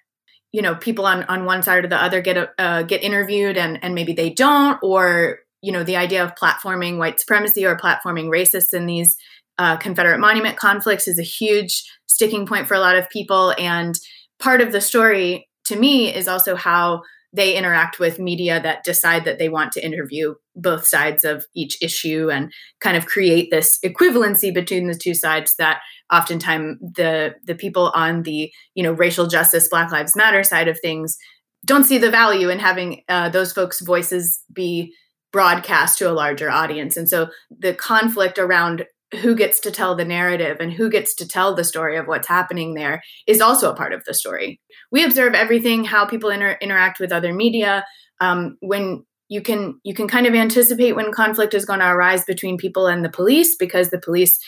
you 0.52 0.62
know 0.62 0.76
people 0.76 1.06
on 1.06 1.24
on 1.24 1.46
one 1.46 1.64
side 1.64 1.84
or 1.84 1.88
the 1.88 2.02
other 2.02 2.22
get 2.22 2.50
uh, 2.58 2.84
get 2.84 3.04
interviewed 3.04 3.58
and 3.58 3.84
and 3.84 3.94
maybe 3.94 4.14
they 4.14 4.30
don't 4.30 4.80
or 4.82 5.40
you 5.68 5.74
know 5.74 5.84
the 5.84 5.98
idea 5.98 6.24
of 6.24 6.34
platforming 6.36 6.98
white 6.98 7.20
supremacy 7.20 7.66
or 7.66 7.76
platforming 7.76 8.30
racists 8.30 8.74
in 8.74 8.86
these 8.86 9.18
uh, 9.58 9.76
confederate 9.76 10.18
monument 10.18 10.56
conflicts 10.56 11.10
is 11.10 11.20
a 11.20 11.24
huge 11.24 11.84
sticking 12.08 12.48
point 12.48 12.68
for 12.68 12.74
a 12.74 12.80
lot 12.80 12.96
of 12.96 13.10
people. 13.10 13.54
And 13.60 13.94
part 14.40 14.62
of 14.62 14.72
the 14.72 14.80
story 14.80 15.50
to 15.66 15.76
me 15.76 16.14
is 16.14 16.30
also 16.30 16.56
how 16.56 17.02
they 17.34 17.58
interact 17.58 18.00
with 18.00 18.18
media 18.18 18.62
that 18.62 18.86
decide 18.86 19.26
that 19.26 19.40
they 19.40 19.50
want 19.50 19.74
to 19.74 19.86
interview 19.86 20.36
both 20.56 20.88
sides 20.88 21.26
of 21.26 21.46
each 21.54 21.78
issue 21.82 22.30
and 22.32 22.50
kind 22.80 22.96
of 22.96 23.06
create 23.06 23.52
this 23.52 23.78
equivalency 23.84 24.54
between 24.54 24.88
the 24.88 24.96
two 24.96 25.14
sides 25.14 25.54
that 25.58 25.82
oftentimes 26.14 26.78
the 26.96 27.36
the 27.44 27.56
people 27.56 27.92
on 27.94 28.24
the 28.24 28.50
you 28.74 28.84
know 28.84 28.94
racial 28.94 29.28
justice 29.28 29.68
black 29.68 29.92
lives 29.92 30.16
matter 30.16 30.42
side 30.44 30.70
of 30.70 30.80
things 30.80 31.18
don't 31.66 31.84
see 31.84 31.98
the 31.98 32.10
value 32.10 32.50
in 32.50 32.60
having 32.60 33.02
uh, 33.10 33.28
those 33.28 33.52
folks 33.52 33.82
voices 33.82 34.42
be 34.54 34.94
broadcast 35.32 35.98
to 36.00 36.10
a 36.10 36.14
larger 36.14 36.50
audience. 36.50 36.98
And 36.98 37.10
so 37.10 37.30
the 37.50 37.74
conflict 37.74 38.38
around 38.38 38.86
who 39.22 39.36
gets 39.36 39.60
to 39.62 39.72
tell 39.72 39.96
the 39.96 40.06
narrative 40.06 40.58
and 40.60 40.74
who 40.74 40.90
gets 40.90 41.16
to 41.16 41.28
tell 41.28 41.56
the 41.56 41.64
story 41.64 41.98
of 41.98 42.08
what's 42.08 42.28
happening 42.28 42.74
there 42.74 43.02
is 43.26 43.40
also 43.40 43.72
a 43.72 43.76
part 43.76 43.94
of 43.94 44.04
the 44.06 44.14
story. 44.14 44.60
We 44.92 45.06
observe 45.06 45.34
everything, 45.34 45.86
how 45.86 46.06
people 46.06 46.30
inter- 46.30 46.58
interact 46.62 47.00
with 47.00 47.12
other 47.12 47.34
media. 47.34 47.86
Um, 48.20 48.58
when 48.60 49.06
you 49.30 49.42
can 49.42 49.80
you 49.84 49.94
can 49.94 50.08
kind 50.08 50.26
of 50.26 50.34
anticipate 50.34 50.96
when 50.96 51.12
conflict 51.12 51.54
is 51.54 51.66
going 51.66 51.80
to 51.80 51.92
arise 51.92 52.24
between 52.24 52.58
people 52.58 52.88
and 52.88 53.04
the 53.04 53.10
police 53.10 53.56
because 53.58 53.90
the 53.90 54.00
police 54.00 54.40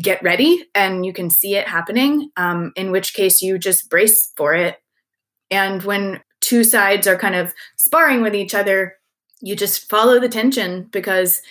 get 0.00 0.22
ready 0.22 0.64
and 0.74 1.04
you 1.04 1.12
can 1.12 1.30
see 1.30 1.56
it 1.56 1.68
happening. 1.68 2.30
Um, 2.36 2.72
in 2.76 2.92
which 2.92 3.14
case 3.14 3.42
you 3.42 3.58
just 3.58 3.88
brace 3.90 4.32
for 4.36 4.54
it. 4.54 4.76
And 5.50 5.82
when 5.82 6.20
two 6.40 6.62
sides 6.62 7.06
are 7.06 7.16
kind 7.16 7.34
of 7.34 7.52
sparring 7.76 8.22
with 8.22 8.34
each 8.34 8.54
other, 8.54 8.94
you 9.40 9.56
just 9.56 9.88
follow 9.88 10.20
the 10.20 10.28
tension 10.28 10.88
because 10.90 11.42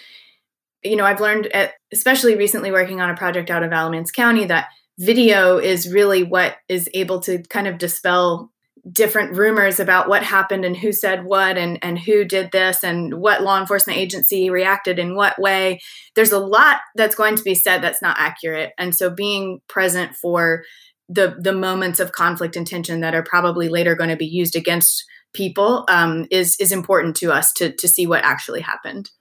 you 0.84 0.96
know 0.96 1.06
i've 1.06 1.22
learned 1.22 1.48
at, 1.48 1.74
especially 1.92 2.36
recently 2.36 2.72
working 2.72 3.02
on 3.02 3.10
a 3.10 3.16
project 3.16 3.50
out 3.50 3.64
of 3.64 3.72
alamance 3.72 4.12
county 4.12 4.46
that 4.46 4.68
video 5.00 5.58
is 5.58 5.92
really 5.92 6.24
what 6.24 6.56
is 6.68 6.90
able 6.94 7.20
to 7.20 7.42
kind 7.44 7.68
of 7.68 7.78
dispel 7.78 8.52
different 8.92 9.36
rumors 9.36 9.80
about 9.80 10.08
what 10.08 10.24
happened 10.24 10.64
and 10.64 10.78
who 10.78 10.92
said 10.92 11.26
what 11.26 11.58
and 11.58 11.78
and 11.82 12.00
who 12.00 12.24
did 12.24 12.52
this 12.52 12.84
and 12.84 13.16
what 13.16 13.44
law 13.44 13.60
enforcement 13.60 14.00
agency 14.00 14.50
reacted 14.50 15.00
in 15.00 15.16
what 15.16 15.40
way. 15.40 15.80
There's 16.16 16.32
a 16.32 16.40
lot 16.40 16.80
that's 16.96 17.16
going 17.16 17.36
to 17.36 17.44
be 17.44 17.56
said 17.56 17.82
that's 17.82 18.02
not 18.02 18.18
accurate. 18.20 18.72
And 18.78 18.96
so 18.96 19.10
being 19.10 19.60
present 19.68 20.16
for 20.16 20.64
the 21.10 21.36
the 21.40 21.54
moments 21.54 22.00
of 22.00 22.12
conflict 22.12 22.56
and 22.56 22.68
tension 22.68 23.02
that 23.02 23.16
are 23.16 23.24
probably 23.24 23.70
later 23.70 23.96
going 23.96 24.10
to 24.10 24.16
be 24.16 24.26
used 24.26 24.56
against 24.56 25.06
people 25.38 25.86
um, 25.88 26.26
is 26.32 26.58
is 26.60 26.72
important 26.72 27.16
to 27.18 27.32
us 27.32 27.54
to 27.54 27.72
to 27.72 27.88
see 27.88 28.06
what 28.08 28.24
actually 28.24 28.62
happened. 28.62 29.12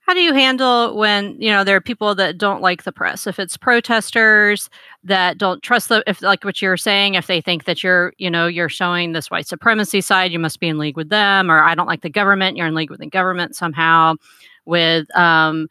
How 0.00 0.14
do 0.14 0.22
you 0.22 0.32
handle 0.32 0.96
when 0.96 1.40
you 1.40 1.50
know 1.50 1.62
there 1.62 1.76
are 1.76 1.80
people 1.80 2.16
that 2.16 2.38
don't 2.38 2.62
like 2.62 2.82
the 2.82 2.90
press? 2.90 3.26
If 3.26 3.38
it's 3.38 3.56
protesters 3.56 4.68
that 5.04 5.38
don't 5.38 5.62
trust 5.62 5.88
the, 5.88 6.02
if 6.06 6.20
like 6.22 6.44
what 6.44 6.60
you're 6.60 6.76
saying, 6.76 7.14
if 7.14 7.28
they 7.28 7.40
think 7.40 7.64
that 7.66 7.84
you're 7.84 8.12
you 8.18 8.30
know 8.30 8.46
you're 8.46 8.70
showing 8.70 9.12
this 9.12 9.30
white 9.30 9.46
supremacy 9.46 10.00
side, 10.00 10.32
you 10.32 10.38
must 10.38 10.58
be 10.58 10.68
in 10.68 10.78
league 10.78 10.96
with 10.96 11.10
them, 11.10 11.50
or 11.50 11.62
I 11.62 11.74
don't 11.74 11.86
like 11.86 12.00
the 12.00 12.10
government, 12.10 12.56
you're 12.56 12.66
in 12.66 12.74
league 12.74 12.90
with 12.90 13.00
the 13.00 13.06
government 13.06 13.54
somehow. 13.54 14.16
With 14.66 15.14
um, 15.16 15.68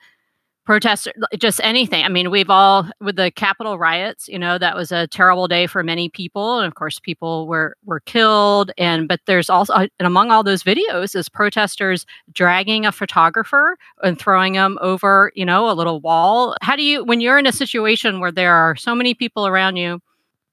protests, 0.70 1.08
just 1.40 1.60
anything. 1.64 2.06
I 2.06 2.10
mean, 2.10 2.30
we've 2.30 2.52
all 2.52 2.88
with 3.02 3.16
the 3.16 3.32
Capitol 3.32 3.80
riots. 3.80 4.28
You 4.28 4.38
know, 4.38 4.60
that 4.60 4.76
was 4.76 4.92
a 4.92 5.08
terrible 5.08 5.48
day 5.48 5.66
for 5.66 5.82
many 5.82 6.10
people, 6.10 6.60
and 6.60 6.68
of 6.68 6.76
course, 6.76 7.00
people 7.00 7.48
were 7.48 7.76
were 7.86 8.02
killed. 8.02 8.70
And 8.78 9.08
but 9.08 9.20
there's 9.26 9.50
also, 9.50 9.74
uh, 9.74 9.88
and 9.98 10.06
among 10.06 10.30
all 10.30 10.44
those 10.44 10.62
videos, 10.62 11.16
is 11.16 11.28
protesters 11.28 12.06
dragging 12.32 12.86
a 12.86 12.92
photographer 12.92 13.80
and 14.04 14.20
throwing 14.20 14.54
them 14.54 14.78
over, 14.80 15.32
you 15.34 15.44
know, 15.44 15.72
a 15.72 15.74
little 15.74 16.02
wall. 16.02 16.56
How 16.62 16.76
do 16.76 16.84
you, 16.84 17.04
when 17.04 17.20
you're 17.20 17.40
in 17.40 17.48
a 17.48 17.52
situation 17.52 18.20
where 18.20 18.32
there 18.32 18.54
are 18.54 18.76
so 18.76 18.94
many 18.94 19.16
people 19.16 19.48
around 19.48 19.76
you? 19.78 20.00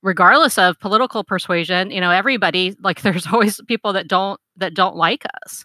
regardless 0.03 0.59
of 0.59 0.79
political 0.79 1.25
persuasion 1.25 1.91
you 1.91 2.01
know 2.01 2.11
everybody 2.11 2.77
like 2.81 3.01
there's 3.07 3.27
always 3.27 3.61
people 3.67 3.95
that 3.95 4.07
don't 4.07 4.39
that 4.57 4.75
don't 4.75 4.95
like 4.95 5.25
us 5.43 5.65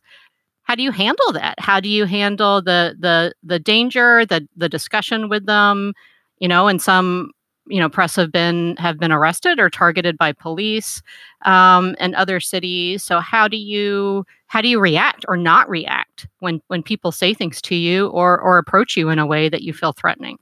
how 0.71 0.75
do 0.75 0.83
you 0.83 0.91
handle 0.91 1.33
that? 1.33 1.59
How 1.59 1.81
do 1.81 1.89
you 1.89 2.05
handle 2.05 2.61
the 2.61 2.95
the 2.97 3.33
the 3.43 3.59
danger 3.59 4.25
the 4.25 4.47
the 4.55 4.69
discussion 4.69 5.27
with 5.27 5.45
them? 5.45 5.93
You 6.39 6.47
know 6.47 6.69
and 6.69 6.81
some 6.81 7.31
you 7.67 7.77
know 7.77 7.89
press 7.89 8.15
have 8.15 8.31
been 8.31 8.77
have 8.77 8.97
been 8.97 9.11
arrested 9.11 9.59
or 9.59 9.69
targeted 9.69 10.17
by 10.17 10.31
police 10.31 11.01
um, 11.41 11.93
and 11.99 12.15
other 12.15 12.39
cities. 12.39 13.03
So 13.03 13.19
how 13.19 13.49
do 13.49 13.57
you 13.57 14.25
how 14.47 14.61
do 14.61 14.69
you 14.69 14.79
react 14.79 15.25
or 15.27 15.35
not 15.35 15.69
react 15.69 16.29
when 16.39 16.61
when 16.67 16.83
people 16.83 17.11
say 17.11 17.33
things 17.33 17.61
to 17.63 17.75
you 17.75 18.07
or 18.07 18.39
or 18.39 18.57
approach 18.57 18.95
you 18.95 19.09
in 19.09 19.19
a 19.19 19.27
way 19.27 19.49
that 19.49 19.63
you 19.63 19.73
feel 19.73 19.91
threatening 19.91 20.37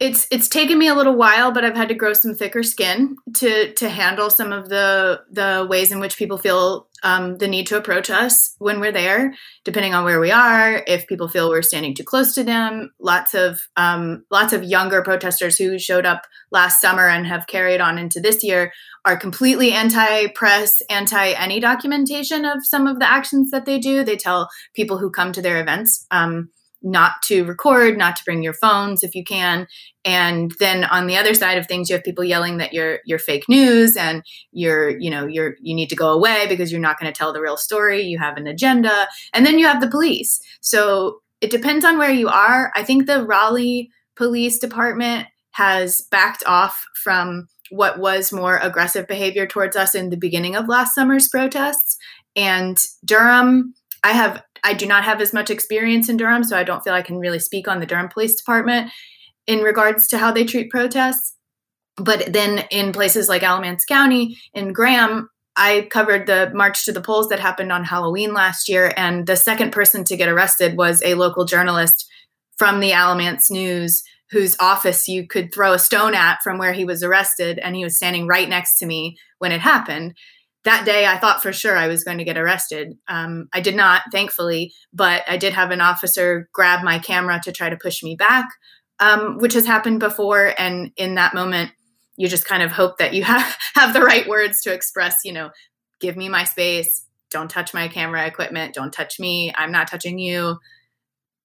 it's 0.00 0.26
it's 0.30 0.48
taken 0.48 0.78
me 0.78 0.88
a 0.88 0.94
little 0.94 1.14
while, 1.14 1.52
but 1.52 1.62
I've 1.62 1.76
had 1.76 1.88
to 1.88 1.94
grow 1.94 2.14
some 2.14 2.34
thicker 2.34 2.62
skin 2.62 3.16
to 3.34 3.74
to 3.74 3.88
handle 3.90 4.30
some 4.30 4.50
of 4.50 4.70
the 4.70 5.20
the 5.30 5.66
ways 5.68 5.92
in 5.92 6.00
which 6.00 6.16
people 6.16 6.38
feel 6.38 6.88
um, 7.02 7.36
the 7.36 7.46
need 7.46 7.66
to 7.66 7.76
approach 7.76 8.08
us 8.08 8.54
when 8.58 8.80
we're 8.80 8.92
there, 8.92 9.34
depending 9.62 9.92
on 9.94 10.04
where 10.04 10.18
we 10.18 10.30
are. 10.30 10.82
If 10.86 11.06
people 11.06 11.28
feel 11.28 11.50
we're 11.50 11.60
standing 11.60 11.94
too 11.94 12.02
close 12.02 12.34
to 12.34 12.44
them, 12.44 12.92
lots 12.98 13.34
of 13.34 13.60
um, 13.76 14.24
lots 14.30 14.54
of 14.54 14.64
younger 14.64 15.02
protesters 15.02 15.58
who 15.58 15.78
showed 15.78 16.06
up 16.06 16.22
last 16.50 16.80
summer 16.80 17.06
and 17.06 17.26
have 17.26 17.46
carried 17.46 17.82
on 17.82 17.98
into 17.98 18.20
this 18.20 18.42
year 18.42 18.72
are 19.04 19.18
completely 19.18 19.72
anti-press, 19.72 20.82
anti 20.88 21.28
any 21.32 21.60
documentation 21.60 22.46
of 22.46 22.64
some 22.64 22.86
of 22.86 22.98
the 22.98 23.10
actions 23.10 23.50
that 23.50 23.66
they 23.66 23.78
do. 23.78 24.02
They 24.02 24.16
tell 24.16 24.48
people 24.74 24.96
who 24.96 25.10
come 25.10 25.32
to 25.32 25.42
their 25.42 25.60
events. 25.60 26.06
Um, 26.10 26.48
not 26.82 27.22
to 27.22 27.44
record, 27.44 27.98
not 27.98 28.16
to 28.16 28.24
bring 28.24 28.42
your 28.42 28.54
phones 28.54 29.02
if 29.02 29.14
you 29.14 29.24
can. 29.24 29.66
And 30.04 30.52
then 30.58 30.84
on 30.84 31.06
the 31.06 31.16
other 31.16 31.34
side 31.34 31.58
of 31.58 31.66
things, 31.66 31.90
you 31.90 31.96
have 31.96 32.04
people 32.04 32.24
yelling 32.24 32.58
that 32.58 32.72
you're 32.72 33.00
you're 33.04 33.18
fake 33.18 33.48
news 33.48 33.96
and 33.96 34.22
you're 34.52 34.98
you 34.98 35.10
know 35.10 35.26
you're 35.26 35.56
you 35.60 35.74
need 35.74 35.90
to 35.90 35.96
go 35.96 36.10
away 36.10 36.46
because 36.48 36.72
you're 36.72 36.80
not 36.80 36.98
going 36.98 37.12
to 37.12 37.16
tell 37.16 37.32
the 37.32 37.40
real 37.40 37.56
story. 37.56 38.02
You 38.02 38.18
have 38.18 38.36
an 38.36 38.46
agenda, 38.46 39.08
and 39.34 39.44
then 39.44 39.58
you 39.58 39.66
have 39.66 39.80
the 39.80 39.90
police. 39.90 40.40
So 40.60 41.20
it 41.40 41.50
depends 41.50 41.84
on 41.84 41.98
where 41.98 42.12
you 42.12 42.28
are. 42.28 42.72
I 42.74 42.82
think 42.82 43.06
the 43.06 43.24
Raleigh 43.24 43.90
Police 44.16 44.58
Department 44.58 45.26
has 45.52 46.00
backed 46.10 46.44
off 46.46 46.84
from 46.94 47.48
what 47.70 47.98
was 47.98 48.32
more 48.32 48.56
aggressive 48.56 49.06
behavior 49.06 49.46
towards 49.46 49.76
us 49.76 49.94
in 49.94 50.10
the 50.10 50.16
beginning 50.16 50.56
of 50.56 50.68
last 50.68 50.94
summer's 50.94 51.28
protests, 51.28 51.98
and 52.34 52.82
Durham 53.04 53.74
I 54.02 54.12
have 54.12 54.42
I 54.64 54.74
do 54.74 54.86
not 54.86 55.04
have 55.04 55.20
as 55.20 55.32
much 55.32 55.50
experience 55.50 56.08
in 56.08 56.16
Durham, 56.16 56.44
so 56.44 56.56
I 56.56 56.64
don't 56.64 56.82
feel 56.82 56.94
I 56.94 57.02
can 57.02 57.18
really 57.18 57.38
speak 57.38 57.68
on 57.68 57.80
the 57.80 57.86
Durham 57.86 58.08
Police 58.08 58.36
Department 58.36 58.90
in 59.46 59.60
regards 59.60 60.06
to 60.08 60.18
how 60.18 60.32
they 60.32 60.44
treat 60.44 60.70
protests. 60.70 61.34
But 61.96 62.32
then 62.32 62.64
in 62.70 62.92
places 62.92 63.28
like 63.28 63.42
Alamance 63.42 63.84
County, 63.84 64.38
in 64.54 64.72
Graham, 64.72 65.28
I 65.56 65.88
covered 65.90 66.26
the 66.26 66.50
March 66.54 66.84
to 66.84 66.92
the 66.92 67.02
Polls 67.02 67.28
that 67.28 67.40
happened 67.40 67.72
on 67.72 67.84
Halloween 67.84 68.32
last 68.32 68.68
year. 68.68 68.92
And 68.96 69.26
the 69.26 69.36
second 69.36 69.72
person 69.72 70.04
to 70.04 70.16
get 70.16 70.28
arrested 70.28 70.76
was 70.76 71.02
a 71.02 71.14
local 71.14 71.44
journalist 71.44 72.06
from 72.56 72.80
the 72.80 72.92
Alamance 72.92 73.50
News 73.50 74.02
whose 74.30 74.56
office 74.60 75.08
you 75.08 75.26
could 75.26 75.52
throw 75.52 75.72
a 75.72 75.78
stone 75.78 76.14
at 76.14 76.38
from 76.42 76.56
where 76.56 76.72
he 76.72 76.84
was 76.84 77.02
arrested. 77.02 77.58
And 77.58 77.74
he 77.74 77.84
was 77.84 77.96
standing 77.96 78.26
right 78.26 78.48
next 78.48 78.76
to 78.78 78.86
me 78.86 79.16
when 79.38 79.52
it 79.52 79.60
happened. 79.60 80.14
That 80.64 80.84
day, 80.84 81.06
I 81.06 81.16
thought 81.16 81.42
for 81.42 81.52
sure 81.52 81.76
I 81.76 81.88
was 81.88 82.04
going 82.04 82.18
to 82.18 82.24
get 82.24 82.36
arrested. 82.36 82.94
Um, 83.08 83.48
I 83.52 83.60
did 83.60 83.74
not, 83.74 84.02
thankfully, 84.12 84.72
but 84.92 85.22
I 85.26 85.38
did 85.38 85.54
have 85.54 85.70
an 85.70 85.80
officer 85.80 86.50
grab 86.52 86.84
my 86.84 86.98
camera 86.98 87.40
to 87.44 87.52
try 87.52 87.70
to 87.70 87.78
push 87.78 88.02
me 88.02 88.14
back, 88.14 88.46
um, 88.98 89.38
which 89.38 89.54
has 89.54 89.66
happened 89.66 90.00
before. 90.00 90.52
And 90.58 90.90
in 90.96 91.14
that 91.14 91.34
moment, 91.34 91.70
you 92.16 92.28
just 92.28 92.44
kind 92.44 92.62
of 92.62 92.70
hope 92.70 92.98
that 92.98 93.14
you 93.14 93.24
have, 93.24 93.56
have 93.74 93.94
the 93.94 94.02
right 94.02 94.28
words 94.28 94.60
to 94.62 94.72
express, 94.72 95.20
you 95.24 95.32
know, 95.32 95.50
give 96.00 96.16
me 96.16 96.28
my 96.28 96.44
space, 96.44 97.06
don't 97.30 97.50
touch 97.50 97.72
my 97.72 97.88
camera 97.88 98.26
equipment, 98.26 98.74
don't 98.74 98.92
touch 98.92 99.18
me, 99.18 99.52
I'm 99.56 99.72
not 99.72 99.88
touching 99.88 100.18
you. 100.18 100.58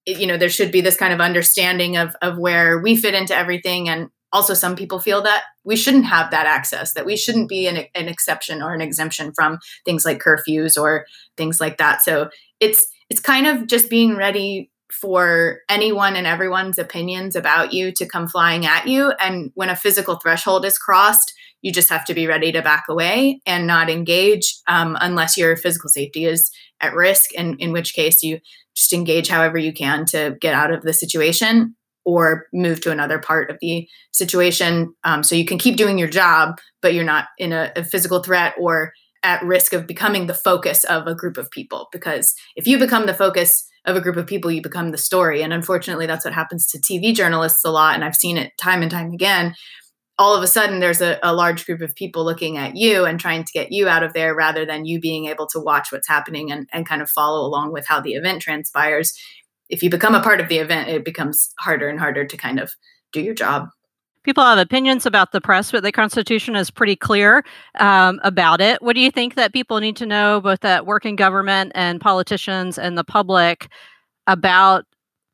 You 0.08 0.26
know 0.28 0.36
there 0.36 0.48
should 0.48 0.70
be 0.70 0.82
this 0.82 0.96
kind 0.96 1.12
of 1.12 1.20
understanding 1.20 1.96
of 1.96 2.14
of 2.22 2.38
where 2.38 2.78
we 2.78 2.96
fit 2.96 3.14
into 3.14 3.34
everything. 3.34 3.88
And 3.88 4.08
also 4.32 4.54
some 4.54 4.76
people 4.76 4.98
feel 4.98 5.22
that 5.22 5.44
we 5.64 5.76
shouldn't 5.76 6.04
have 6.04 6.30
that 6.30 6.46
access 6.46 6.92
that 6.92 7.06
we 7.06 7.16
shouldn't 7.16 7.48
be 7.48 7.66
an, 7.66 7.84
an 7.94 8.08
exception 8.08 8.62
or 8.62 8.74
an 8.74 8.80
exemption 8.80 9.32
from 9.34 9.58
things 9.84 10.04
like 10.04 10.22
curfews 10.22 10.80
or 10.80 11.06
things 11.36 11.60
like 11.60 11.78
that. 11.78 12.02
So 12.02 12.30
it's 12.60 12.86
it's 13.08 13.20
kind 13.20 13.46
of 13.46 13.66
just 13.66 13.88
being 13.88 14.16
ready 14.16 14.70
for 14.90 15.60
anyone 15.68 16.16
and 16.16 16.26
everyone's 16.26 16.78
opinions 16.78 17.36
about 17.36 17.72
you 17.72 17.92
to 17.92 18.06
come 18.06 18.28
flying 18.28 18.66
at 18.66 18.86
you. 18.86 19.12
And 19.20 19.50
when 19.54 19.68
a 19.68 19.76
physical 19.76 20.16
threshold 20.16 20.64
is 20.64 20.78
crossed 20.78 21.32
you 21.62 21.72
just 21.72 21.88
have 21.88 22.04
to 22.04 22.14
be 22.14 22.28
ready 22.28 22.52
to 22.52 22.62
back 22.62 22.84
away 22.88 23.40
and 23.44 23.66
not 23.66 23.90
engage 23.90 24.56
um, 24.68 24.96
unless 25.00 25.36
your 25.36 25.56
physical 25.56 25.88
safety 25.88 26.24
is 26.24 26.50
at 26.80 26.94
risk 26.94 27.30
and 27.36 27.60
in 27.60 27.72
which 27.72 27.92
case 27.92 28.22
you 28.22 28.38
just 28.76 28.92
engage 28.92 29.28
however 29.28 29.58
you 29.58 29.72
can 29.72 30.04
to 30.04 30.36
get 30.40 30.54
out 30.54 30.70
of 30.72 30.82
the 30.82 30.92
situation 30.92 31.74
or 32.06 32.46
move 32.54 32.80
to 32.80 32.90
another 32.90 33.18
part 33.18 33.50
of 33.50 33.58
the 33.60 33.86
situation. 34.12 34.94
Um, 35.04 35.22
so 35.22 35.34
you 35.34 35.44
can 35.44 35.58
keep 35.58 35.76
doing 35.76 35.98
your 35.98 36.08
job 36.08 36.58
but 36.80 36.94
you're 36.94 37.04
not 37.04 37.26
in 37.36 37.52
a, 37.52 37.72
a 37.74 37.82
physical 37.82 38.22
threat 38.22 38.54
or 38.56 38.92
at 39.24 39.42
risk 39.42 39.72
of 39.72 39.88
becoming 39.88 40.28
the 40.28 40.34
focus 40.34 40.84
of 40.84 41.08
a 41.08 41.16
group 41.16 41.36
of 41.36 41.50
people. 41.50 41.88
Because 41.90 42.32
if 42.54 42.64
you 42.64 42.78
become 42.78 43.06
the 43.06 43.14
focus 43.14 43.68
of 43.86 43.96
a 43.96 44.00
group 44.00 44.16
of 44.16 44.26
people 44.26 44.52
you 44.52 44.62
become 44.62 44.92
the 44.92 44.98
story. 44.98 45.42
And 45.42 45.52
unfortunately 45.52 46.06
that's 46.06 46.24
what 46.24 46.34
happens 46.34 46.66
to 46.68 46.78
tv 46.78 47.14
journalists 47.14 47.64
a 47.64 47.70
lot 47.70 47.94
and 47.94 48.04
i've 48.04 48.16
seen 48.16 48.36
it 48.36 48.52
time 48.60 48.82
and 48.82 48.90
time 48.90 49.12
again. 49.12 49.54
All 50.18 50.34
of 50.34 50.42
a 50.42 50.46
sudden 50.46 50.80
there's 50.80 51.02
a, 51.02 51.18
a, 51.22 51.34
large 51.34 51.66
group 51.66 51.82
of 51.82 51.94
people 51.94 52.24
looking 52.24 52.56
at 52.56 52.74
you 52.74 53.04
and 53.04 53.20
trying 53.20 53.44
to 53.44 53.52
get 53.52 53.70
you 53.70 53.86
out 53.86 54.02
of 54.02 54.14
there 54.14 54.34
rather 54.34 54.64
than 54.64 54.86
you 54.86 54.98
being 54.98 55.26
able 55.26 55.46
to 55.48 55.60
watch 55.60 55.92
what's 55.92 56.08
happening 56.08 56.50
and, 56.50 56.68
and 56.72 56.88
kind 56.88 57.02
of 57.02 57.10
follow 57.10 57.46
along 57.46 57.72
with 57.72 57.86
how 57.86 58.00
the 58.00 58.14
event 58.14 58.40
transpires 58.40 59.12
if 59.68 59.82
you 59.82 59.90
become 59.90 60.14
a 60.14 60.22
part 60.22 60.40
of 60.40 60.48
the 60.48 60.58
event 60.58 60.88
it 60.88 61.04
becomes 61.04 61.52
harder 61.58 61.88
and 61.88 61.98
harder 61.98 62.24
to 62.24 62.36
kind 62.36 62.58
of 62.58 62.74
do 63.12 63.20
your 63.20 63.34
job 63.34 63.68
people 64.22 64.44
have 64.44 64.58
opinions 64.58 65.06
about 65.06 65.32
the 65.32 65.40
press 65.40 65.70
but 65.70 65.82
the 65.82 65.92
constitution 65.92 66.56
is 66.56 66.70
pretty 66.70 66.96
clear 66.96 67.44
um, 67.78 68.20
about 68.22 68.60
it 68.60 68.80
what 68.82 68.94
do 68.94 69.00
you 69.00 69.10
think 69.10 69.34
that 69.34 69.52
people 69.52 69.78
need 69.80 69.96
to 69.96 70.06
know 70.06 70.40
both 70.40 70.64
at 70.64 70.86
working 70.86 71.16
government 71.16 71.72
and 71.74 72.00
politicians 72.00 72.78
and 72.78 72.96
the 72.96 73.04
public 73.04 73.68
about 74.26 74.84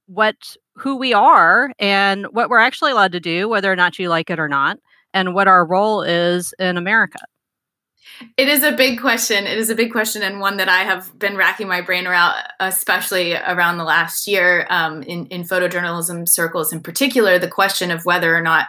what 0.07 0.57
who 0.77 0.97
we 0.97 1.13
are 1.13 1.73
and 1.79 2.27
what 2.33 2.49
we're 2.49 2.59
actually 2.59 2.93
allowed 2.93 3.13
to 3.13 3.21
do, 3.21 3.49
whether 3.49 3.71
or 3.71 3.77
not 3.77 3.99
you 3.99 4.09
like 4.09 4.31
it 4.31 4.39
or 4.39 4.49
not, 4.49 4.79
and 5.13 5.35
what 5.35 5.49
our 5.49 5.67
role 5.67 6.03
is 6.03 6.55
in 6.59 6.77
America? 6.77 7.19
It 8.37 8.49
is 8.49 8.63
a 8.63 8.73
big 8.73 9.01
question. 9.01 9.47
It 9.47 9.59
is 9.59 9.71
a 9.71 9.75
big 9.75 9.93
question, 9.93 10.23
and 10.23 10.41
one 10.41 10.57
that 10.59 10.69
I 10.69 10.83
have 10.83 11.19
been 11.19 11.37
racking 11.37 11.69
my 11.69 11.81
brain 11.81 12.07
around, 12.07 12.35
especially 12.61 13.35
around 13.35 13.79
the 13.79 13.85
last 13.85 14.27
year 14.27 14.67
um, 14.71 15.03
in, 15.03 15.27
in 15.27 15.43
photojournalism 15.43 16.29
circles 16.29 16.73
in 16.73 16.81
particular. 16.81 17.39
The 17.39 17.49
question 17.49 17.91
of 17.91 18.05
whether 18.05 18.37
or 18.37 18.43
not 18.43 18.67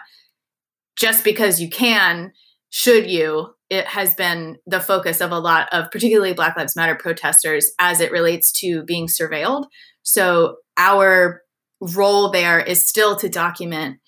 just 0.96 1.24
because 1.24 1.60
you 1.60 1.68
can, 1.68 2.32
should 2.70 3.10
you, 3.10 3.54
it 3.70 3.86
has 3.86 4.14
been 4.14 4.58
the 4.66 4.80
focus 4.80 5.20
of 5.20 5.32
a 5.32 5.38
lot 5.38 5.68
of 5.72 5.90
particularly 5.90 6.32
Black 6.32 6.56
Lives 6.56 6.76
Matter 6.76 6.94
protesters 6.94 7.70
as 7.78 8.00
it 8.00 8.12
relates 8.12 8.52
to 8.60 8.82
being 8.84 9.06
surveilled. 9.06 9.66
So, 10.02 10.56
our 10.76 11.42
role 11.80 12.30
there 12.30 12.60
is 12.60 12.86
still 12.86 13.16
to 13.16 13.28
document 13.28 13.98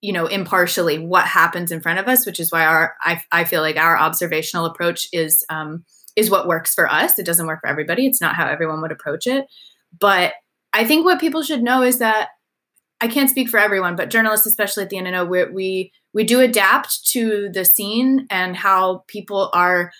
you 0.00 0.12
know 0.12 0.26
impartially 0.26 0.98
what 0.98 1.26
happens 1.26 1.70
in 1.70 1.80
front 1.80 1.98
of 1.98 2.08
us 2.08 2.24
which 2.24 2.40
is 2.40 2.50
why 2.50 2.64
our 2.64 2.94
i, 3.02 3.22
I 3.30 3.44
feel 3.44 3.60
like 3.60 3.76
our 3.76 3.98
observational 3.98 4.66
approach 4.66 5.08
is 5.12 5.44
um, 5.50 5.84
is 6.16 6.28
what 6.28 6.48
works 6.48 6.74
for 6.74 6.90
us. 6.90 7.18
It 7.20 7.24
doesn't 7.26 7.46
work 7.46 7.60
for 7.60 7.68
everybody. 7.68 8.04
It's 8.04 8.20
not 8.20 8.34
how 8.34 8.48
everyone 8.48 8.82
would 8.82 8.90
approach 8.90 9.26
it. 9.26 9.46
But 9.98 10.32
i 10.72 10.84
think 10.84 11.04
what 11.04 11.20
people 11.20 11.42
should 11.42 11.62
know 11.62 11.82
is 11.82 11.98
that 11.98 12.28
i 13.00 13.08
can't 13.08 13.30
speak 13.30 13.48
for 13.48 13.58
everyone 13.58 13.96
but 13.96 14.10
journalists 14.10 14.46
especially 14.46 14.82
at 14.82 14.90
the 14.90 14.98
n&o 14.98 15.24
we 15.24 15.44
we, 15.46 15.92
we 16.12 16.24
do 16.24 16.40
adapt 16.40 17.06
to 17.06 17.48
the 17.52 17.64
scene 17.64 18.26
and 18.30 18.56
how 18.56 19.04
people 19.06 19.50
are 19.52 19.90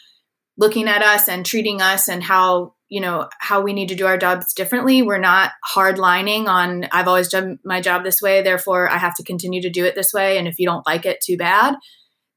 looking 0.56 0.88
at 0.88 1.02
us 1.02 1.28
and 1.28 1.44
treating 1.44 1.80
us 1.80 2.08
and 2.08 2.22
how 2.22 2.74
you 2.90 3.00
know 3.00 3.28
how 3.38 3.62
we 3.62 3.72
need 3.72 3.88
to 3.88 3.94
do 3.94 4.06
our 4.06 4.18
jobs 4.18 4.52
differently. 4.52 5.00
We're 5.00 5.18
not 5.18 5.52
hardlining 5.74 6.46
on 6.46 6.86
i've 6.92 7.08
always 7.08 7.28
done 7.28 7.58
my 7.64 7.80
job 7.80 8.02
this 8.04 8.20
way 8.20 8.42
therefore 8.42 8.88
i 8.88 8.98
have 8.98 9.14
to 9.14 9.22
continue 9.22 9.62
to 9.62 9.70
do 9.70 9.84
it 9.84 9.94
this 9.94 10.12
way 10.12 10.36
and 10.36 10.48
if 10.48 10.58
you 10.58 10.66
don't 10.66 10.86
like 10.86 11.06
it 11.06 11.20
too 11.24 11.36
bad. 11.36 11.76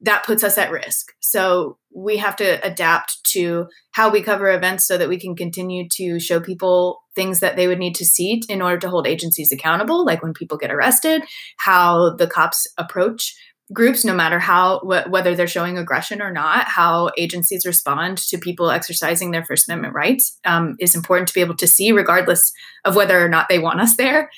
That 0.00 0.24
puts 0.24 0.44
us 0.44 0.58
at 0.58 0.70
risk. 0.70 1.12
So 1.20 1.78
we 1.94 2.18
have 2.18 2.36
to 2.36 2.62
adapt 2.66 3.24
to 3.32 3.66
how 3.92 4.10
we 4.10 4.22
cover 4.22 4.50
events 4.50 4.86
so 4.86 4.98
that 4.98 5.08
we 5.08 5.18
can 5.18 5.34
continue 5.34 5.88
to 5.92 6.18
show 6.20 6.40
people 6.40 7.00
things 7.14 7.40
that 7.40 7.56
they 7.56 7.68
would 7.68 7.78
need 7.78 7.94
to 7.94 8.04
see 8.04 8.42
in 8.48 8.60
order 8.60 8.78
to 8.78 8.90
hold 8.90 9.06
agencies 9.06 9.52
accountable 9.52 10.04
like 10.04 10.22
when 10.22 10.34
people 10.34 10.58
get 10.58 10.72
arrested 10.72 11.22
how 11.58 12.14
the 12.16 12.26
cops 12.26 12.66
approach 12.76 13.34
groups, 13.72 14.04
no 14.04 14.14
matter 14.14 14.38
how 14.38 14.80
wh- 14.80 15.10
whether 15.10 15.34
they're 15.34 15.46
showing 15.46 15.78
aggression 15.78 16.20
or 16.20 16.30
not, 16.30 16.66
how 16.66 17.10
agencies 17.16 17.64
respond 17.64 18.18
to 18.18 18.38
people 18.38 18.70
exercising 18.70 19.30
their 19.30 19.44
First 19.44 19.68
Amendment 19.68 19.94
rights 19.94 20.38
um, 20.44 20.76
is 20.78 20.94
important 20.94 21.28
to 21.28 21.34
be 21.34 21.40
able 21.40 21.56
to 21.56 21.66
see, 21.66 21.92
regardless 21.92 22.52
of 22.84 22.96
whether 22.96 23.24
or 23.24 23.28
not 23.28 23.48
they 23.48 23.58
want 23.58 23.80
us 23.80 23.96
there. 23.96 24.30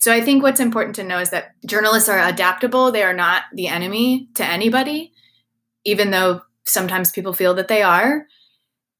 So 0.00 0.12
I 0.12 0.20
think 0.20 0.42
what's 0.42 0.60
important 0.60 0.94
to 0.96 1.04
know 1.04 1.18
is 1.18 1.30
that 1.30 1.50
journalists 1.66 2.08
are 2.08 2.24
adaptable. 2.24 2.92
They 2.92 3.02
are 3.02 3.14
not 3.14 3.44
the 3.52 3.66
enemy 3.66 4.28
to 4.36 4.44
anybody, 4.44 5.12
even 5.84 6.12
though 6.12 6.42
sometimes 6.64 7.10
people 7.10 7.32
feel 7.32 7.54
that 7.54 7.68
they 7.68 7.82
are. 7.82 8.26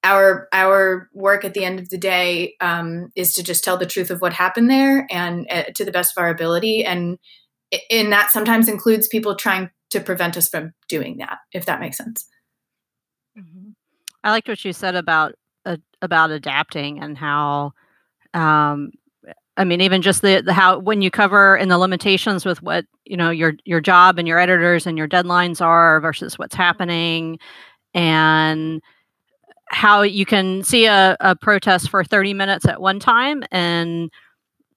Our 0.02 0.48
our 0.52 1.08
work 1.12 1.44
at 1.44 1.54
the 1.54 1.64
end 1.64 1.80
of 1.80 1.88
the 1.88 1.98
day 1.98 2.54
um, 2.60 3.10
is 3.14 3.32
to 3.34 3.42
just 3.42 3.62
tell 3.62 3.76
the 3.76 3.86
truth 3.86 4.10
of 4.10 4.20
what 4.20 4.32
happened 4.32 4.70
there 4.70 5.06
and 5.10 5.46
uh, 5.50 5.64
to 5.74 5.84
the 5.84 5.92
best 5.92 6.16
of 6.16 6.22
our 6.22 6.30
ability 6.30 6.84
and 6.84 7.18
and 7.90 8.12
that 8.12 8.30
sometimes 8.30 8.68
includes 8.68 9.08
people 9.08 9.34
trying 9.34 9.70
to 9.90 10.00
prevent 10.00 10.36
us 10.36 10.48
from 10.48 10.72
doing 10.88 11.18
that 11.18 11.38
if 11.52 11.66
that 11.66 11.80
makes 11.80 11.96
sense 11.96 12.26
mm-hmm. 13.38 13.70
i 14.24 14.30
liked 14.30 14.48
what 14.48 14.64
you 14.64 14.72
said 14.72 14.94
about 14.94 15.34
uh, 15.66 15.76
about 16.02 16.30
adapting 16.30 17.00
and 17.00 17.16
how 17.18 17.72
um, 18.34 18.90
I 19.58 19.64
mean, 19.64 19.80
even 19.80 20.02
just 20.02 20.22
the, 20.22 20.40
the 20.40 20.52
how 20.52 20.78
when 20.78 21.02
you 21.02 21.10
cover 21.10 21.56
in 21.56 21.68
the 21.68 21.78
limitations 21.78 22.44
with 22.44 22.62
what 22.62 22.86
you 23.04 23.16
know 23.16 23.30
your 23.30 23.54
your 23.64 23.80
job 23.80 24.16
and 24.16 24.28
your 24.28 24.38
editors 24.38 24.86
and 24.86 24.96
your 24.96 25.08
deadlines 25.08 25.60
are 25.60 26.00
versus 26.00 26.38
what's 26.38 26.54
happening, 26.54 27.40
and 27.92 28.80
how 29.66 30.02
you 30.02 30.24
can 30.24 30.62
see 30.62 30.86
a, 30.86 31.16
a 31.20 31.34
protest 31.34 31.90
for 31.90 32.04
30 32.04 32.34
minutes 32.34 32.66
at 32.66 32.80
one 32.80 33.00
time 33.00 33.42
and 33.50 34.10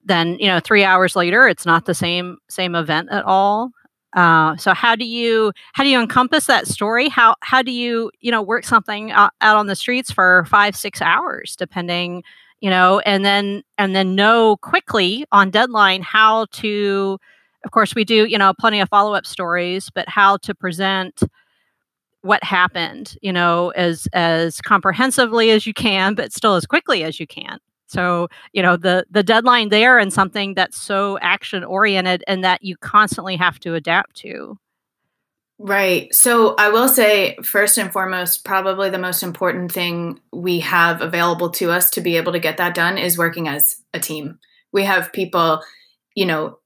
then 0.06 0.38
you 0.40 0.48
know 0.48 0.60
three 0.60 0.84
hours 0.84 1.16
later 1.16 1.48
it's 1.48 1.66
not 1.66 1.86
the 1.86 1.94
same 1.94 2.38
same 2.50 2.76
event 2.76 3.10
at 3.12 3.24
all. 3.26 3.72
Uh, 4.14 4.58
so 4.58 4.74
how 4.74 4.96
do 4.96 5.06
you 5.06 5.54
how 5.74 5.84
do 5.84 5.90
you 5.90 6.00
encompass 6.00 6.48
that 6.48 6.68
story? 6.68 7.08
How 7.10 7.36
how 7.42 7.62
do 7.62 7.72
you 7.72 8.12
you 8.20 8.32
know 8.32 8.42
work 8.42 8.66
something 8.66 9.12
out, 9.12 9.32
out 9.42 9.58
on 9.58 9.68
the 9.68 9.76
streets 9.76 10.12
for 10.12 10.46
five 10.50 10.76
six 10.76 11.02
hours 11.02 11.56
depending 11.56 12.24
you 12.62 12.70
know 12.70 13.00
and 13.00 13.26
then 13.26 13.64
and 13.78 13.96
then 13.96 14.16
know 14.16 14.56
quickly 14.58 15.26
on 15.32 15.50
deadline 15.50 16.02
how 16.02 16.46
to 16.52 17.18
of 17.66 17.72
course 17.72 17.94
we 17.94 18.06
do 18.06 18.26
you 18.26 18.38
know 18.38 18.54
plenty 18.58 18.80
of 18.80 18.88
follow-up 18.88 19.26
stories 19.26 19.90
but 19.90 20.08
how 20.08 20.38
to 20.38 20.56
present 20.56 21.24
what 22.22 22.44
happened 22.44 23.18
you 23.22 23.34
know 23.34 23.70
as 23.72 24.08
as 24.14 24.62
comprehensively 24.62 25.50
as 25.50 25.66
you 25.68 25.74
can 25.74 26.14
but 26.14 26.32
still 26.32 26.56
as 26.56 26.66
quickly 26.66 27.04
as 27.04 27.20
you 27.20 27.28
can 27.28 27.58
so, 27.92 28.30
you 28.54 28.62
know, 28.62 28.78
the 28.78 29.06
the 29.12 29.24
deadline 29.24 29.68
there 29.70 30.00
and 30.00 30.14
something 30.14 30.54
that's 30.54 30.78
so 30.78 31.20
action 31.20 31.64
oriented 31.64 32.24
and 32.26 32.44
that 32.44 32.64
you 32.64 32.78
constantly 32.78 33.36
have 33.36 33.60
to 33.60 33.76
adapt 33.76 34.16
to. 34.18 34.58
Right. 35.60 36.12
So 36.14 36.56
I 36.56 36.70
will 36.70 36.88
say, 36.88 37.36
first 37.44 37.78
and 37.78 37.92
foremost, 37.92 38.46
probably 38.46 38.90
the 38.90 38.98
most 38.98 39.22
important 39.22 39.72
thing 39.72 40.20
we 40.32 40.62
have 40.62 41.02
available 41.02 41.50
to 41.52 41.70
us 41.70 41.92
to 41.92 42.02
be 42.02 42.18
able 42.18 42.32
to 42.32 42.40
get 42.40 42.58
that 42.58 42.74
done 42.74 42.98
is 42.98 43.18
working 43.18 43.48
as 43.48 43.76
a 43.94 44.00
team. 44.00 44.40
We 44.72 44.86
have 44.86 45.14
people, 45.14 45.62
you 46.16 46.26
know, 46.26 46.60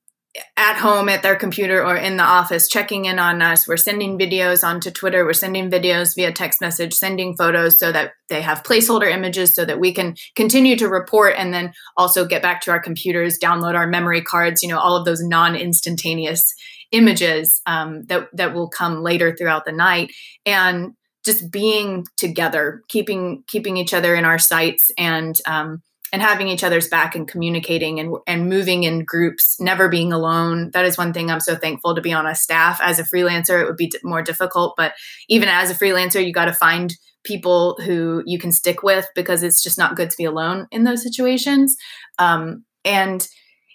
at 0.57 0.77
home 0.77 1.07
at 1.07 1.23
their 1.23 1.35
computer 1.35 1.83
or 1.83 1.95
in 1.95 2.17
the 2.17 2.23
office 2.23 2.67
checking 2.67 3.05
in 3.05 3.19
on 3.19 3.41
us. 3.41 3.67
We're 3.67 3.77
sending 3.77 4.17
videos 4.17 4.67
onto 4.67 4.91
Twitter. 4.91 5.25
We're 5.25 5.33
sending 5.33 5.69
videos 5.69 6.15
via 6.15 6.31
text 6.31 6.59
message, 6.61 6.93
sending 6.93 7.35
photos 7.37 7.79
so 7.79 7.91
that 7.91 8.11
they 8.29 8.41
have 8.41 8.63
placeholder 8.63 9.09
images 9.09 9.55
so 9.55 9.65
that 9.65 9.79
we 9.79 9.93
can 9.93 10.15
continue 10.35 10.75
to 10.77 10.89
report 10.89 11.35
and 11.37 11.53
then 11.53 11.73
also 11.95 12.25
get 12.25 12.41
back 12.41 12.61
to 12.61 12.71
our 12.71 12.79
computers, 12.79 13.39
download 13.39 13.75
our 13.75 13.87
memory 13.87 14.21
cards, 14.21 14.61
you 14.61 14.69
know, 14.69 14.79
all 14.79 14.95
of 14.95 15.05
those 15.05 15.23
non 15.23 15.55
instantaneous 15.55 16.53
images 16.91 17.61
um, 17.65 18.03
that, 18.05 18.27
that 18.33 18.53
will 18.53 18.69
come 18.69 19.03
later 19.03 19.35
throughout 19.35 19.65
the 19.65 19.71
night. 19.71 20.11
And 20.45 20.93
just 21.23 21.49
being 21.51 22.05
together, 22.17 22.83
keeping 22.87 23.43
keeping 23.47 23.77
each 23.77 23.93
other 23.93 24.15
in 24.15 24.25
our 24.25 24.37
sights 24.37 24.91
and 24.97 25.39
um, 25.47 25.81
and 26.13 26.21
having 26.21 26.47
each 26.47 26.63
other's 26.63 26.87
back 26.87 27.15
and 27.15 27.27
communicating 27.27 27.99
and, 27.99 28.15
and 28.27 28.49
moving 28.49 28.83
in 28.83 29.03
groups, 29.03 29.59
never 29.59 29.89
being 29.89 30.13
alone. 30.13 30.71
That 30.71 30.85
is 30.85 30.97
one 30.97 31.13
thing 31.13 31.29
I'm 31.29 31.39
so 31.39 31.55
thankful 31.55 31.95
to 31.95 32.01
be 32.01 32.13
on 32.13 32.27
a 32.27 32.35
staff. 32.35 32.79
As 32.81 32.99
a 32.99 33.03
freelancer, 33.03 33.61
it 33.61 33.65
would 33.65 33.77
be 33.77 33.91
more 34.03 34.21
difficult, 34.21 34.75
but 34.77 34.93
even 35.29 35.49
as 35.49 35.71
a 35.71 35.75
freelancer, 35.75 36.25
you 36.25 36.31
got 36.31 36.45
to 36.45 36.53
find 36.53 36.93
people 37.23 37.77
who 37.83 38.21
you 38.25 38.37
can 38.39 38.51
stick 38.51 38.83
with 38.83 39.07
because 39.15 39.43
it's 39.43 39.63
just 39.63 39.77
not 39.77 39.95
good 39.95 40.09
to 40.11 40.17
be 40.17 40.25
alone 40.25 40.67
in 40.71 40.83
those 40.83 41.03
situations. 41.03 41.75
Um, 42.19 42.63
and 42.85 43.27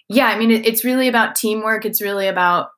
yeah, 0.09 0.27
I 0.27 0.39
mean, 0.39 0.51
it, 0.51 0.65
it's 0.65 0.85
really 0.85 1.07
about 1.07 1.35
teamwork. 1.35 1.85
It's 1.85 2.01
really 2.01 2.27
about 2.27 2.69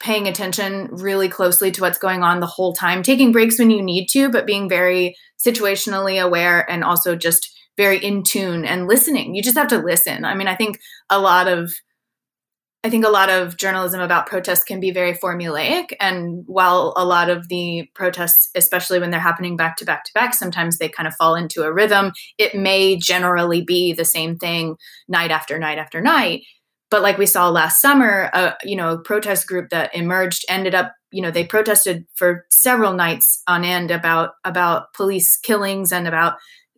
paying 0.00 0.26
attention 0.26 0.88
really 0.90 1.28
closely 1.28 1.70
to 1.70 1.80
what's 1.80 1.98
going 1.98 2.22
on 2.22 2.40
the 2.40 2.46
whole 2.46 2.74
time, 2.74 3.02
taking 3.02 3.32
breaks 3.32 3.58
when 3.58 3.70
you 3.70 3.82
need 3.82 4.06
to, 4.08 4.28
but 4.28 4.46
being 4.46 4.68
very 4.68 5.14
situationally 5.44 6.22
aware 6.22 6.68
and 6.70 6.82
also 6.82 7.14
just 7.14 7.50
very 7.76 7.98
in 7.98 8.22
tune 8.22 8.64
and 8.64 8.86
listening. 8.86 9.34
You 9.34 9.42
just 9.42 9.56
have 9.56 9.68
to 9.68 9.78
listen. 9.78 10.24
I 10.24 10.34
mean, 10.34 10.48
I 10.48 10.54
think 10.54 10.78
a 11.10 11.18
lot 11.18 11.48
of 11.48 11.72
I 12.84 12.90
think 12.90 13.06
a 13.06 13.10
lot 13.10 13.30
of 13.30 13.56
journalism 13.56 14.02
about 14.02 14.26
protests 14.26 14.62
can 14.62 14.78
be 14.78 14.90
very 14.90 15.14
formulaic. 15.14 15.94
And 16.00 16.44
while 16.46 16.92
a 16.98 17.04
lot 17.06 17.30
of 17.30 17.48
the 17.48 17.88
protests, 17.94 18.46
especially 18.54 19.00
when 19.00 19.10
they're 19.10 19.18
happening 19.18 19.56
back 19.56 19.78
to 19.78 19.86
back 19.86 20.04
to 20.04 20.12
back, 20.12 20.34
sometimes 20.34 20.76
they 20.76 20.90
kind 20.90 21.06
of 21.06 21.14
fall 21.14 21.34
into 21.34 21.62
a 21.62 21.72
rhythm, 21.72 22.12
it 22.36 22.54
may 22.54 22.96
generally 22.98 23.62
be 23.62 23.94
the 23.94 24.04
same 24.04 24.36
thing 24.36 24.76
night 25.08 25.30
after 25.30 25.58
night 25.58 25.78
after 25.78 26.02
night. 26.02 26.42
But 26.90 27.00
like 27.00 27.16
we 27.16 27.24
saw 27.24 27.48
last 27.48 27.80
summer, 27.80 28.28
uh, 28.34 28.52
you 28.64 28.76
know, 28.76 28.92
a 28.92 29.00
protest 29.00 29.46
group 29.46 29.70
that 29.70 29.94
emerged 29.94 30.44
ended 30.50 30.74
up, 30.74 30.92
you 31.10 31.22
know, 31.22 31.30
they 31.30 31.44
protested 31.44 32.04
for 32.14 32.44
several 32.50 32.92
nights 32.92 33.42
on 33.46 33.64
end 33.64 33.90
about 33.90 34.32
about 34.44 34.92
police 34.92 35.36
killings 35.36 35.90
and 35.90 36.06
about 36.06 36.34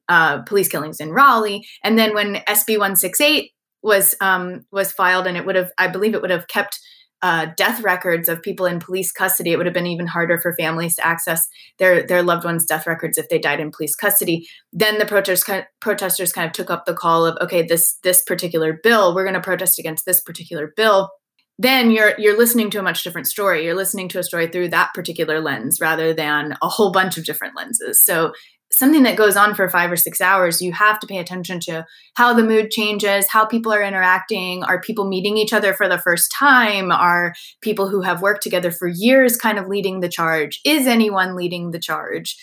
uh, 0.09 0.43
police 0.43 0.69
killings 0.69 1.01
in 1.01 1.11
Raleigh. 1.11 1.67
And 1.85 1.99
then 1.99 2.15
when 2.15 2.37
SB 2.49 2.79
168 2.79 3.51
was 3.83 4.15
um, 4.21 4.65
was 4.73 4.93
filed, 4.93 5.27
and 5.27 5.37
it 5.37 5.47
would 5.47 5.57
have, 5.57 5.71
I 5.79 5.89
believe, 5.89 6.15
it 6.15 6.23
would 6.23 6.31
have 6.31 6.49
kept 6.49 6.79
uh, 7.23 7.47
death 7.57 7.83
records 7.83 8.29
of 8.29 8.43
people 8.43 8.67
in 8.67 8.79
police 8.79 9.11
custody. 9.11 9.53
It 9.53 9.57
would 9.57 9.67
have 9.67 9.75
been 9.75 9.87
even 9.87 10.07
harder 10.07 10.39
for 10.39 10.55
families 10.55 10.97
to 10.97 11.07
access 11.07 11.47
their 11.79 12.07
their 12.07 12.23
loved 12.23 12.45
ones' 12.45 12.67
death 12.67 12.87
records 12.87 13.19
if 13.19 13.29
they 13.29 13.39
died 13.39 13.61
in 13.61 13.71
police 13.71 13.95
custody. 13.95 14.47
Then 14.73 14.99
the 14.99 15.07
protesters 15.07 15.65
protesters 15.81 16.33
kind 16.33 16.47
of 16.47 16.53
took 16.53 16.71
up 16.71 16.85
the 16.85 16.95
call 16.95 17.25
of, 17.25 17.37
okay, 17.41 17.63
this 17.63 17.99
this 18.03 18.23
particular 18.23 18.79
bill, 18.83 19.15
we're 19.15 19.25
going 19.25 19.35
to 19.35 19.41
protest 19.41 19.79
against 19.79 20.05
this 20.05 20.21
particular 20.21 20.73
bill 20.77 21.11
then 21.59 21.91
you're 21.91 22.15
you're 22.19 22.37
listening 22.37 22.71
to 22.71 22.79
a 22.79 22.83
much 22.83 23.03
different 23.03 23.27
story 23.27 23.65
you're 23.65 23.75
listening 23.75 24.09
to 24.09 24.19
a 24.19 24.23
story 24.23 24.47
through 24.47 24.69
that 24.69 24.93
particular 24.95 25.41
lens 25.41 25.81
rather 25.81 26.13
than 26.13 26.57
a 26.63 26.69
whole 26.69 26.93
bunch 26.93 27.17
of 27.17 27.25
different 27.25 27.57
lenses 27.57 28.01
so 28.01 28.33
something 28.73 29.05
that 29.05 29.17
goes 29.17 29.37
on 29.37 29.55
for 29.55 29.69
five 29.69 29.91
or 29.91 29.97
six 29.97 30.21
hours, 30.21 30.61
you 30.61 30.73
have 30.73 30.99
to 31.01 31.07
pay 31.07 31.19
attention 31.19 31.61
to 31.61 31.87
how 32.15 32.35
the 32.35 32.43
mood 32.43 32.71
changes, 32.71 33.29
how 33.29 33.47
people 33.47 33.73
are 33.73 33.83
interacting. 33.83 34.63
Are 34.65 34.81
people 34.81 35.09
meeting 35.09 35.37
each 35.37 35.53
other 35.53 35.73
for 35.73 35.89
the 35.89 35.99
first 35.99 36.33
time? 36.33 36.91
Are 36.91 37.35
people 37.61 37.89
who 37.89 38.03
have 38.03 38.23
worked 38.23 38.43
together 38.43 38.71
for 38.71 38.89
years 38.89 39.37
kind 39.37 39.59
of 39.59 39.69
leading 39.69 40.01
the 40.01 40.09
charge? 40.09 40.61
Is 40.65 40.87
anyone 40.87 41.37
leading 41.37 41.71
the 41.71 41.79
charge? 41.79 42.37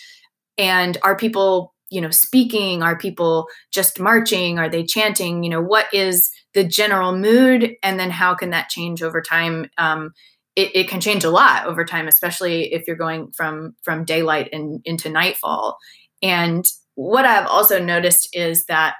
And 0.56 0.98
are 1.02 1.16
people, 1.16 1.74
you 1.90 2.00
know, 2.00 2.10
speaking? 2.10 2.82
Are 2.82 2.96
people 2.96 3.46
just 3.72 4.00
marching? 4.00 4.58
Are 4.58 4.68
they 4.68 4.84
chanting? 4.84 5.42
You 5.42 5.50
know, 5.50 5.62
what 5.62 5.86
is 5.92 6.30
the 6.54 6.64
general 6.64 7.16
mood? 7.16 7.72
And 7.82 7.98
then 8.00 8.10
how 8.10 8.34
can 8.34 8.50
that 8.50 8.70
change 8.70 9.02
over 9.02 9.20
time? 9.20 9.68
Um, 9.78 10.12
it, 10.56 10.70
it, 10.74 10.88
can 10.88 11.00
change 11.00 11.24
a 11.24 11.30
lot 11.30 11.66
over 11.66 11.84
time, 11.84 12.06
especially 12.06 12.72
if 12.72 12.86
you're 12.86 12.94
going 12.94 13.32
from 13.36 13.74
from 13.82 14.04
daylight 14.04 14.50
and 14.52 14.80
into 14.84 15.08
nightfall. 15.08 15.78
And 16.24 16.66
what 16.94 17.26
I've 17.26 17.46
also 17.46 17.78
noticed 17.78 18.30
is 18.32 18.64
that 18.64 18.94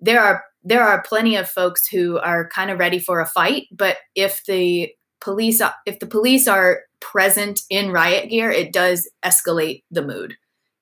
there 0.00 0.20
are 0.20 0.44
there 0.64 0.82
are 0.82 1.02
plenty 1.02 1.36
of 1.36 1.48
folks 1.48 1.86
who 1.86 2.18
are 2.18 2.48
kind 2.48 2.70
of 2.70 2.78
ready 2.78 2.98
for 2.98 3.20
a 3.20 3.26
fight, 3.26 3.66
but 3.70 3.96
if 4.14 4.44
the 4.44 4.90
police 5.20 5.62
if 5.86 6.00
the 6.00 6.06
police 6.06 6.48
are 6.48 6.80
present 7.00 7.60
in 7.70 7.92
riot 7.92 8.28
gear, 8.28 8.50
it 8.50 8.72
does 8.72 9.08
escalate 9.24 9.84
the 9.90 10.02
mood 10.02 10.36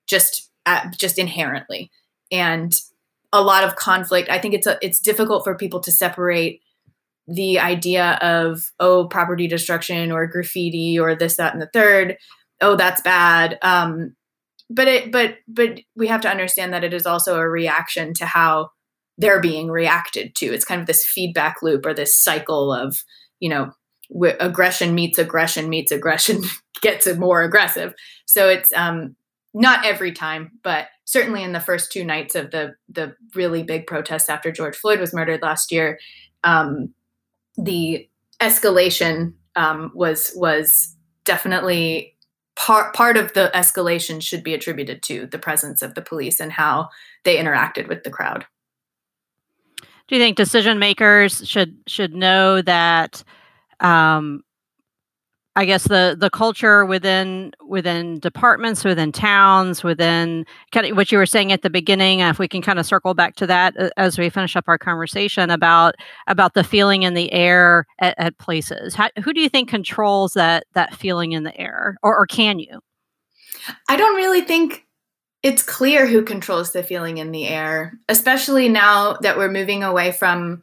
just 0.07 0.51
at, 0.65 0.97
just 0.99 1.19
inherently. 1.19 1.91
And 2.33 2.75
a 3.33 3.43
lot 3.43 3.65
of 3.65 3.77
conflict. 3.77 4.31
I 4.31 4.39
think 4.39 4.55
it's 4.55 4.67
a, 4.67 4.79
it's 4.81 4.99
difficult 4.99 5.45
for 5.45 5.55
people 5.55 5.81
to 5.81 5.93
separate 5.93 6.63
the 7.29 7.59
idea 7.59 8.19
of 8.23 8.73
oh 8.81 9.09
property 9.09 9.47
destruction 9.47 10.11
or 10.11 10.27
graffiti 10.27 10.99
or 10.99 11.15
this 11.15 11.37
that 11.37 11.53
and 11.53 11.61
the 11.61 11.69
third 11.73 12.17
oh 12.61 12.77
that's 12.77 13.01
bad 13.01 13.59
um, 13.63 14.15
but 14.69 14.89
it 14.89 15.13
but 15.13 15.37
but 15.47 15.81
we 15.95 16.09
have 16.09 16.21
to 16.23 16.31
understand 16.31 16.73
that 16.73 16.85
it 16.85 16.95
is 16.95 17.07
also 17.07 17.37
a 17.39 17.49
reaction 17.49 18.15
to 18.15 18.27
how 18.27 18.71
they're 19.19 19.41
being 19.41 19.71
reacted 19.71 20.35
to. 20.37 20.47
It's 20.47 20.65
kind 20.65 20.81
of 20.81 20.87
this 20.87 21.05
feedback 21.05 21.63
loop 21.63 21.87
or 21.87 21.95
this 21.95 22.17
cycle 22.17 22.73
of 22.73 22.97
you 23.41 23.49
know 23.49 23.71
w- 24.13 24.37
aggression 24.41 24.95
meets 24.95 25.19
aggression 25.19 25.69
meets 25.69 25.93
aggression 25.93 26.43
gets 26.83 27.07
more 27.17 27.43
aggressive. 27.43 27.95
So 28.27 28.49
it's 28.49 28.73
um 28.73 29.17
not 29.57 29.87
every 29.87 30.13
time 30.13 30.51
but 30.63 30.89
certainly 31.07 31.43
in 31.43 31.53
the 31.53 31.61
first 31.61 31.91
two 31.91 32.05
nights 32.05 32.35
of 32.35 32.51
the 32.51 32.75
the 32.91 33.15
really 33.35 33.63
big 33.63 33.87
protests 33.87 34.29
after 34.29 34.53
george 34.53 34.77
floyd 34.77 35.01
was 35.01 35.15
murdered 35.15 35.41
last 35.41 35.73
year 35.73 35.99
um 36.45 36.93
the 37.57 38.07
escalation 38.41 39.33
um 39.57 39.91
was 39.95 40.31
was 40.37 40.95
definitely 41.25 42.16
part 42.57 42.95
part 42.95 43.17
of 43.17 43.33
the 43.35 43.51
escalation 43.55 44.21
should 44.21 44.43
be 44.43 44.55
attributed 44.55 45.03
to 45.05 45.27
the 45.27 45.39
presence 45.39 45.83
of 45.83 45.95
the 45.95 46.03
police 46.03 46.41
and 46.41 46.53
how 46.53 46.89
they 47.25 47.37
interacted 47.37 47.89
with 47.89 48.03
the 48.03 48.11
crowd. 48.11 48.47
Do 50.09 50.15
you 50.15 50.21
think 50.21 50.37
decision 50.37 50.79
makers 50.79 51.47
should 51.49 51.77
should 51.87 52.15
know 52.15 52.63
that 52.63 53.23
um, 53.81 54.43
I 55.57 55.65
guess 55.65 55.85
the 55.85 56.15
the 56.19 56.29
culture 56.29 56.85
within 56.85 57.53
within 57.67 58.21
departments, 58.21 58.85
within 58.85 59.11
towns, 59.11 59.83
within 59.83 60.45
kind 60.71 60.87
of 60.87 60.97
what 60.99 61.11
you 61.11 61.17
were 61.17 61.25
saying 61.25 61.51
at 61.51 61.63
the 61.63 61.71
beginning. 61.71 62.21
If 62.21 62.39
we 62.39 62.47
can 62.47 62.61
kind 62.61 62.79
of 62.79 62.85
circle 62.85 63.15
back 63.15 63.37
to 63.37 63.47
that 63.47 63.75
uh, 63.81 63.89
as 63.97 64.19
we 64.19 64.29
finish 64.29 64.55
up 64.55 64.65
our 64.69 64.77
conversation 64.77 65.49
about 65.49 65.95
about 66.27 66.53
the 66.53 66.63
feeling 66.63 67.05
in 67.05 67.15
the 67.15 67.33
air 67.33 67.87
at, 68.01 68.15
at 68.19 68.39
places. 68.39 68.95
How, 68.95 69.09
who 69.25 69.33
do 69.33 69.41
you 69.41 69.49
think 69.49 69.71
controls 69.71 70.35
that 70.35 70.67
that 70.75 70.95
feeling 70.95 71.33
in 71.33 71.45
the 71.45 71.59
air, 71.59 71.97
or, 72.03 72.15
or 72.15 72.27
can 72.27 72.59
you? 72.59 72.81
I 73.89 73.97
don't 73.97 74.15
really 74.15 74.43
think 74.43 74.85
it's 75.43 75.63
clear 75.63 76.07
who 76.07 76.23
controls 76.23 76.73
the 76.73 76.83
feeling 76.83 77.17
in 77.17 77.33
the 77.33 77.49
air, 77.49 77.99
especially 78.11 78.69
now 78.69 79.15
that 79.23 79.39
we're 79.39 79.51
moving 79.51 79.83
away 79.83 80.13
from. 80.13 80.63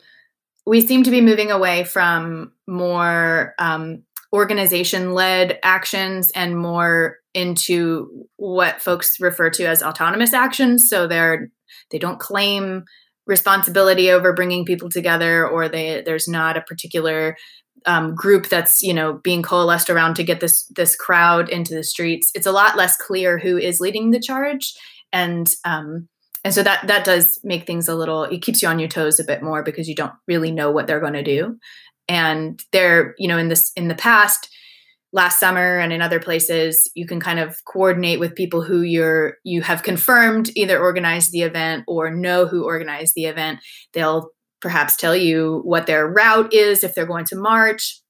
We 0.65 0.79
seem 0.79 1.03
to 1.03 1.11
be 1.11 1.19
moving 1.19 1.51
away 1.51 1.83
from 1.83 2.53
more 2.67 3.53
um, 3.59 4.03
organization 4.33 5.13
led 5.13 5.59
actions 5.63 6.31
and 6.31 6.57
more 6.57 7.17
into 7.33 8.27
what 8.37 8.81
folks 8.81 9.19
refer 9.19 9.49
to 9.51 9.65
as 9.65 9.83
autonomous 9.83 10.33
actions. 10.33 10.89
So 10.89 11.07
they're 11.07 11.49
they 11.91 11.99
don't 11.99 12.19
claim 12.19 12.83
responsibility 13.25 14.11
over 14.11 14.33
bringing 14.33 14.65
people 14.65 14.89
together 14.89 15.47
or 15.47 15.69
they 15.69 16.01
there's 16.01 16.27
not 16.27 16.57
a 16.57 16.61
particular 16.61 17.37
um, 17.85 18.15
group 18.15 18.49
that's 18.49 18.81
you 18.81 18.93
know 18.93 19.13
being 19.23 19.43
coalesced 19.43 19.89
around 19.89 20.15
to 20.15 20.23
get 20.23 20.39
this 20.39 20.65
this 20.75 20.95
crowd 20.95 21.49
into 21.49 21.75
the 21.75 21.83
streets. 21.83 22.31
It's 22.33 22.47
a 22.47 22.51
lot 22.51 22.75
less 22.75 22.97
clear 22.97 23.37
who 23.37 23.57
is 23.57 23.79
leading 23.79 24.11
the 24.11 24.19
charge 24.19 24.73
and 25.11 25.47
um, 25.63 26.07
and 26.43 26.53
so 26.53 26.63
that 26.63 26.87
that 26.87 27.05
does 27.05 27.39
make 27.43 27.65
things 27.65 27.87
a 27.87 27.95
little 27.95 28.23
it 28.23 28.41
keeps 28.41 28.61
you 28.61 28.67
on 28.67 28.79
your 28.79 28.89
toes 28.89 29.19
a 29.19 29.23
bit 29.23 29.43
more 29.43 29.63
because 29.63 29.87
you 29.87 29.95
don't 29.95 30.13
really 30.27 30.51
know 30.51 30.71
what 30.71 30.87
they're 30.87 30.99
going 30.99 31.13
to 31.13 31.23
do 31.23 31.57
and 32.07 32.61
they're 32.71 33.15
you 33.17 33.27
know 33.27 33.37
in 33.37 33.49
this 33.49 33.71
in 33.75 33.87
the 33.87 33.95
past 33.95 34.49
last 35.13 35.39
summer 35.39 35.77
and 35.77 35.93
in 35.93 36.01
other 36.01 36.19
places 36.19 36.89
you 36.95 37.05
can 37.05 37.19
kind 37.19 37.39
of 37.39 37.63
coordinate 37.65 38.19
with 38.19 38.35
people 38.35 38.63
who 38.63 38.81
you're 38.81 39.37
you 39.43 39.61
have 39.61 39.83
confirmed 39.83 40.49
either 40.55 40.79
organized 40.79 41.31
the 41.31 41.43
event 41.43 41.83
or 41.87 42.09
know 42.09 42.47
who 42.47 42.65
organized 42.65 43.13
the 43.15 43.25
event. 43.25 43.59
They'll 43.93 44.29
perhaps 44.59 44.95
tell 44.95 45.15
you 45.15 45.61
what 45.65 45.85
their 45.85 46.07
route 46.07 46.53
is 46.53 46.83
if 46.83 46.95
they're 46.95 47.05
going 47.05 47.25
to 47.25 47.35
march 47.35 48.01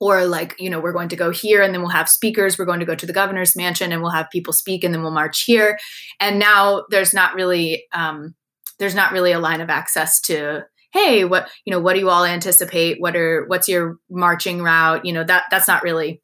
or 0.00 0.24
like 0.24 0.56
you 0.58 0.70
know 0.70 0.80
we're 0.80 0.92
going 0.92 1.10
to 1.10 1.16
go 1.16 1.30
here 1.30 1.62
and 1.62 1.74
then 1.74 1.82
we'll 1.82 1.90
have 1.90 2.08
speakers. 2.08 2.58
We're 2.58 2.64
going 2.64 2.80
to 2.80 2.86
go 2.86 2.94
to 2.94 3.06
the 3.06 3.12
governor's 3.12 3.54
mansion 3.54 3.92
and 3.92 4.00
we'll 4.00 4.10
have 4.10 4.30
people 4.32 4.54
speak 4.54 4.84
and 4.84 4.94
then 4.94 5.02
we'll 5.02 5.12
march 5.12 5.44
here. 5.44 5.78
And 6.18 6.38
now 6.38 6.84
there's 6.90 7.12
not 7.12 7.34
really 7.34 7.84
um, 7.92 8.34
there's 8.78 8.94
not 8.94 9.12
really 9.12 9.32
a 9.32 9.38
line 9.38 9.60
of 9.60 9.70
access 9.70 10.20
to 10.22 10.64
hey 10.92 11.24
what 11.24 11.48
you 11.64 11.70
know 11.70 11.80
what 11.80 11.94
do 11.94 12.00
you 12.00 12.10
all 12.10 12.24
anticipate? 12.24 13.00
What 13.00 13.16
are 13.16 13.46
what's 13.46 13.68
your 13.68 13.98
marching 14.10 14.62
route? 14.62 15.04
You 15.04 15.12
know 15.12 15.24
that 15.24 15.44
that's 15.50 15.68
not 15.68 15.82
really 15.82 16.22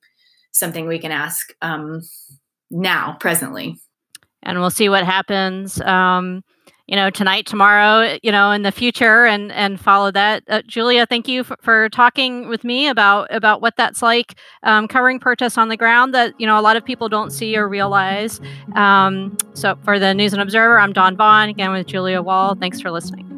something 0.53 0.87
we 0.87 0.99
can 0.99 1.13
ask 1.13 1.53
um, 1.63 2.01
now 2.71 3.17
presently. 3.21 3.77
And 4.43 4.61
we'll 4.61 4.71
see 4.71 4.89
what 4.89 5.05
happens 5.05 5.81
um, 5.81 6.43
you 6.87 6.97
know 6.97 7.11
tonight 7.11 7.45
tomorrow 7.45 8.17
you 8.23 8.33
know 8.33 8.51
in 8.51 8.63
the 8.63 8.73
future 8.73 9.27
and 9.27 9.51
and 9.53 9.81
follow 9.81 10.11
that. 10.11 10.45
Uh, 10.49 10.63
julia 10.67 11.07
thank 11.07 11.29
you 11.29 11.45
for, 11.45 11.57
for, 11.61 11.89
talking 11.91 12.49
with 12.49 12.65
me 12.65 12.89
about 12.89 13.27
about 13.35 13.61
what 13.61 13.75
that's 13.77 14.03
like 14.03 14.39
um, 14.63 14.87
covering 14.87 15.19
protests 15.19 15.59
on 15.59 15.69
the 15.69 15.77
ground 15.77 16.15
that 16.15 16.35
you 16.39 16.47
know 16.47 16.59
a 16.59 16.63
lot 16.63 16.77
of 16.77 16.85
people 16.85 17.09
don't 17.09 17.31
see 17.31 17.57
or 17.57 17.69
realize. 17.69 18.41
Um, 18.75 19.37
so 19.55 19.77
for 19.85 19.99
the 19.99 20.15
news 20.15 20.33
and 20.33 20.43
observer 20.43 20.79
i'm 20.79 20.93
dawn 20.93 21.17
vaughan 21.17 21.49
again 21.49 21.73
with 21.73 21.87
julia 21.87 22.23
wall. 22.23 22.55
Thanks 22.55 22.81
for 22.81 22.91
listening 22.91 23.38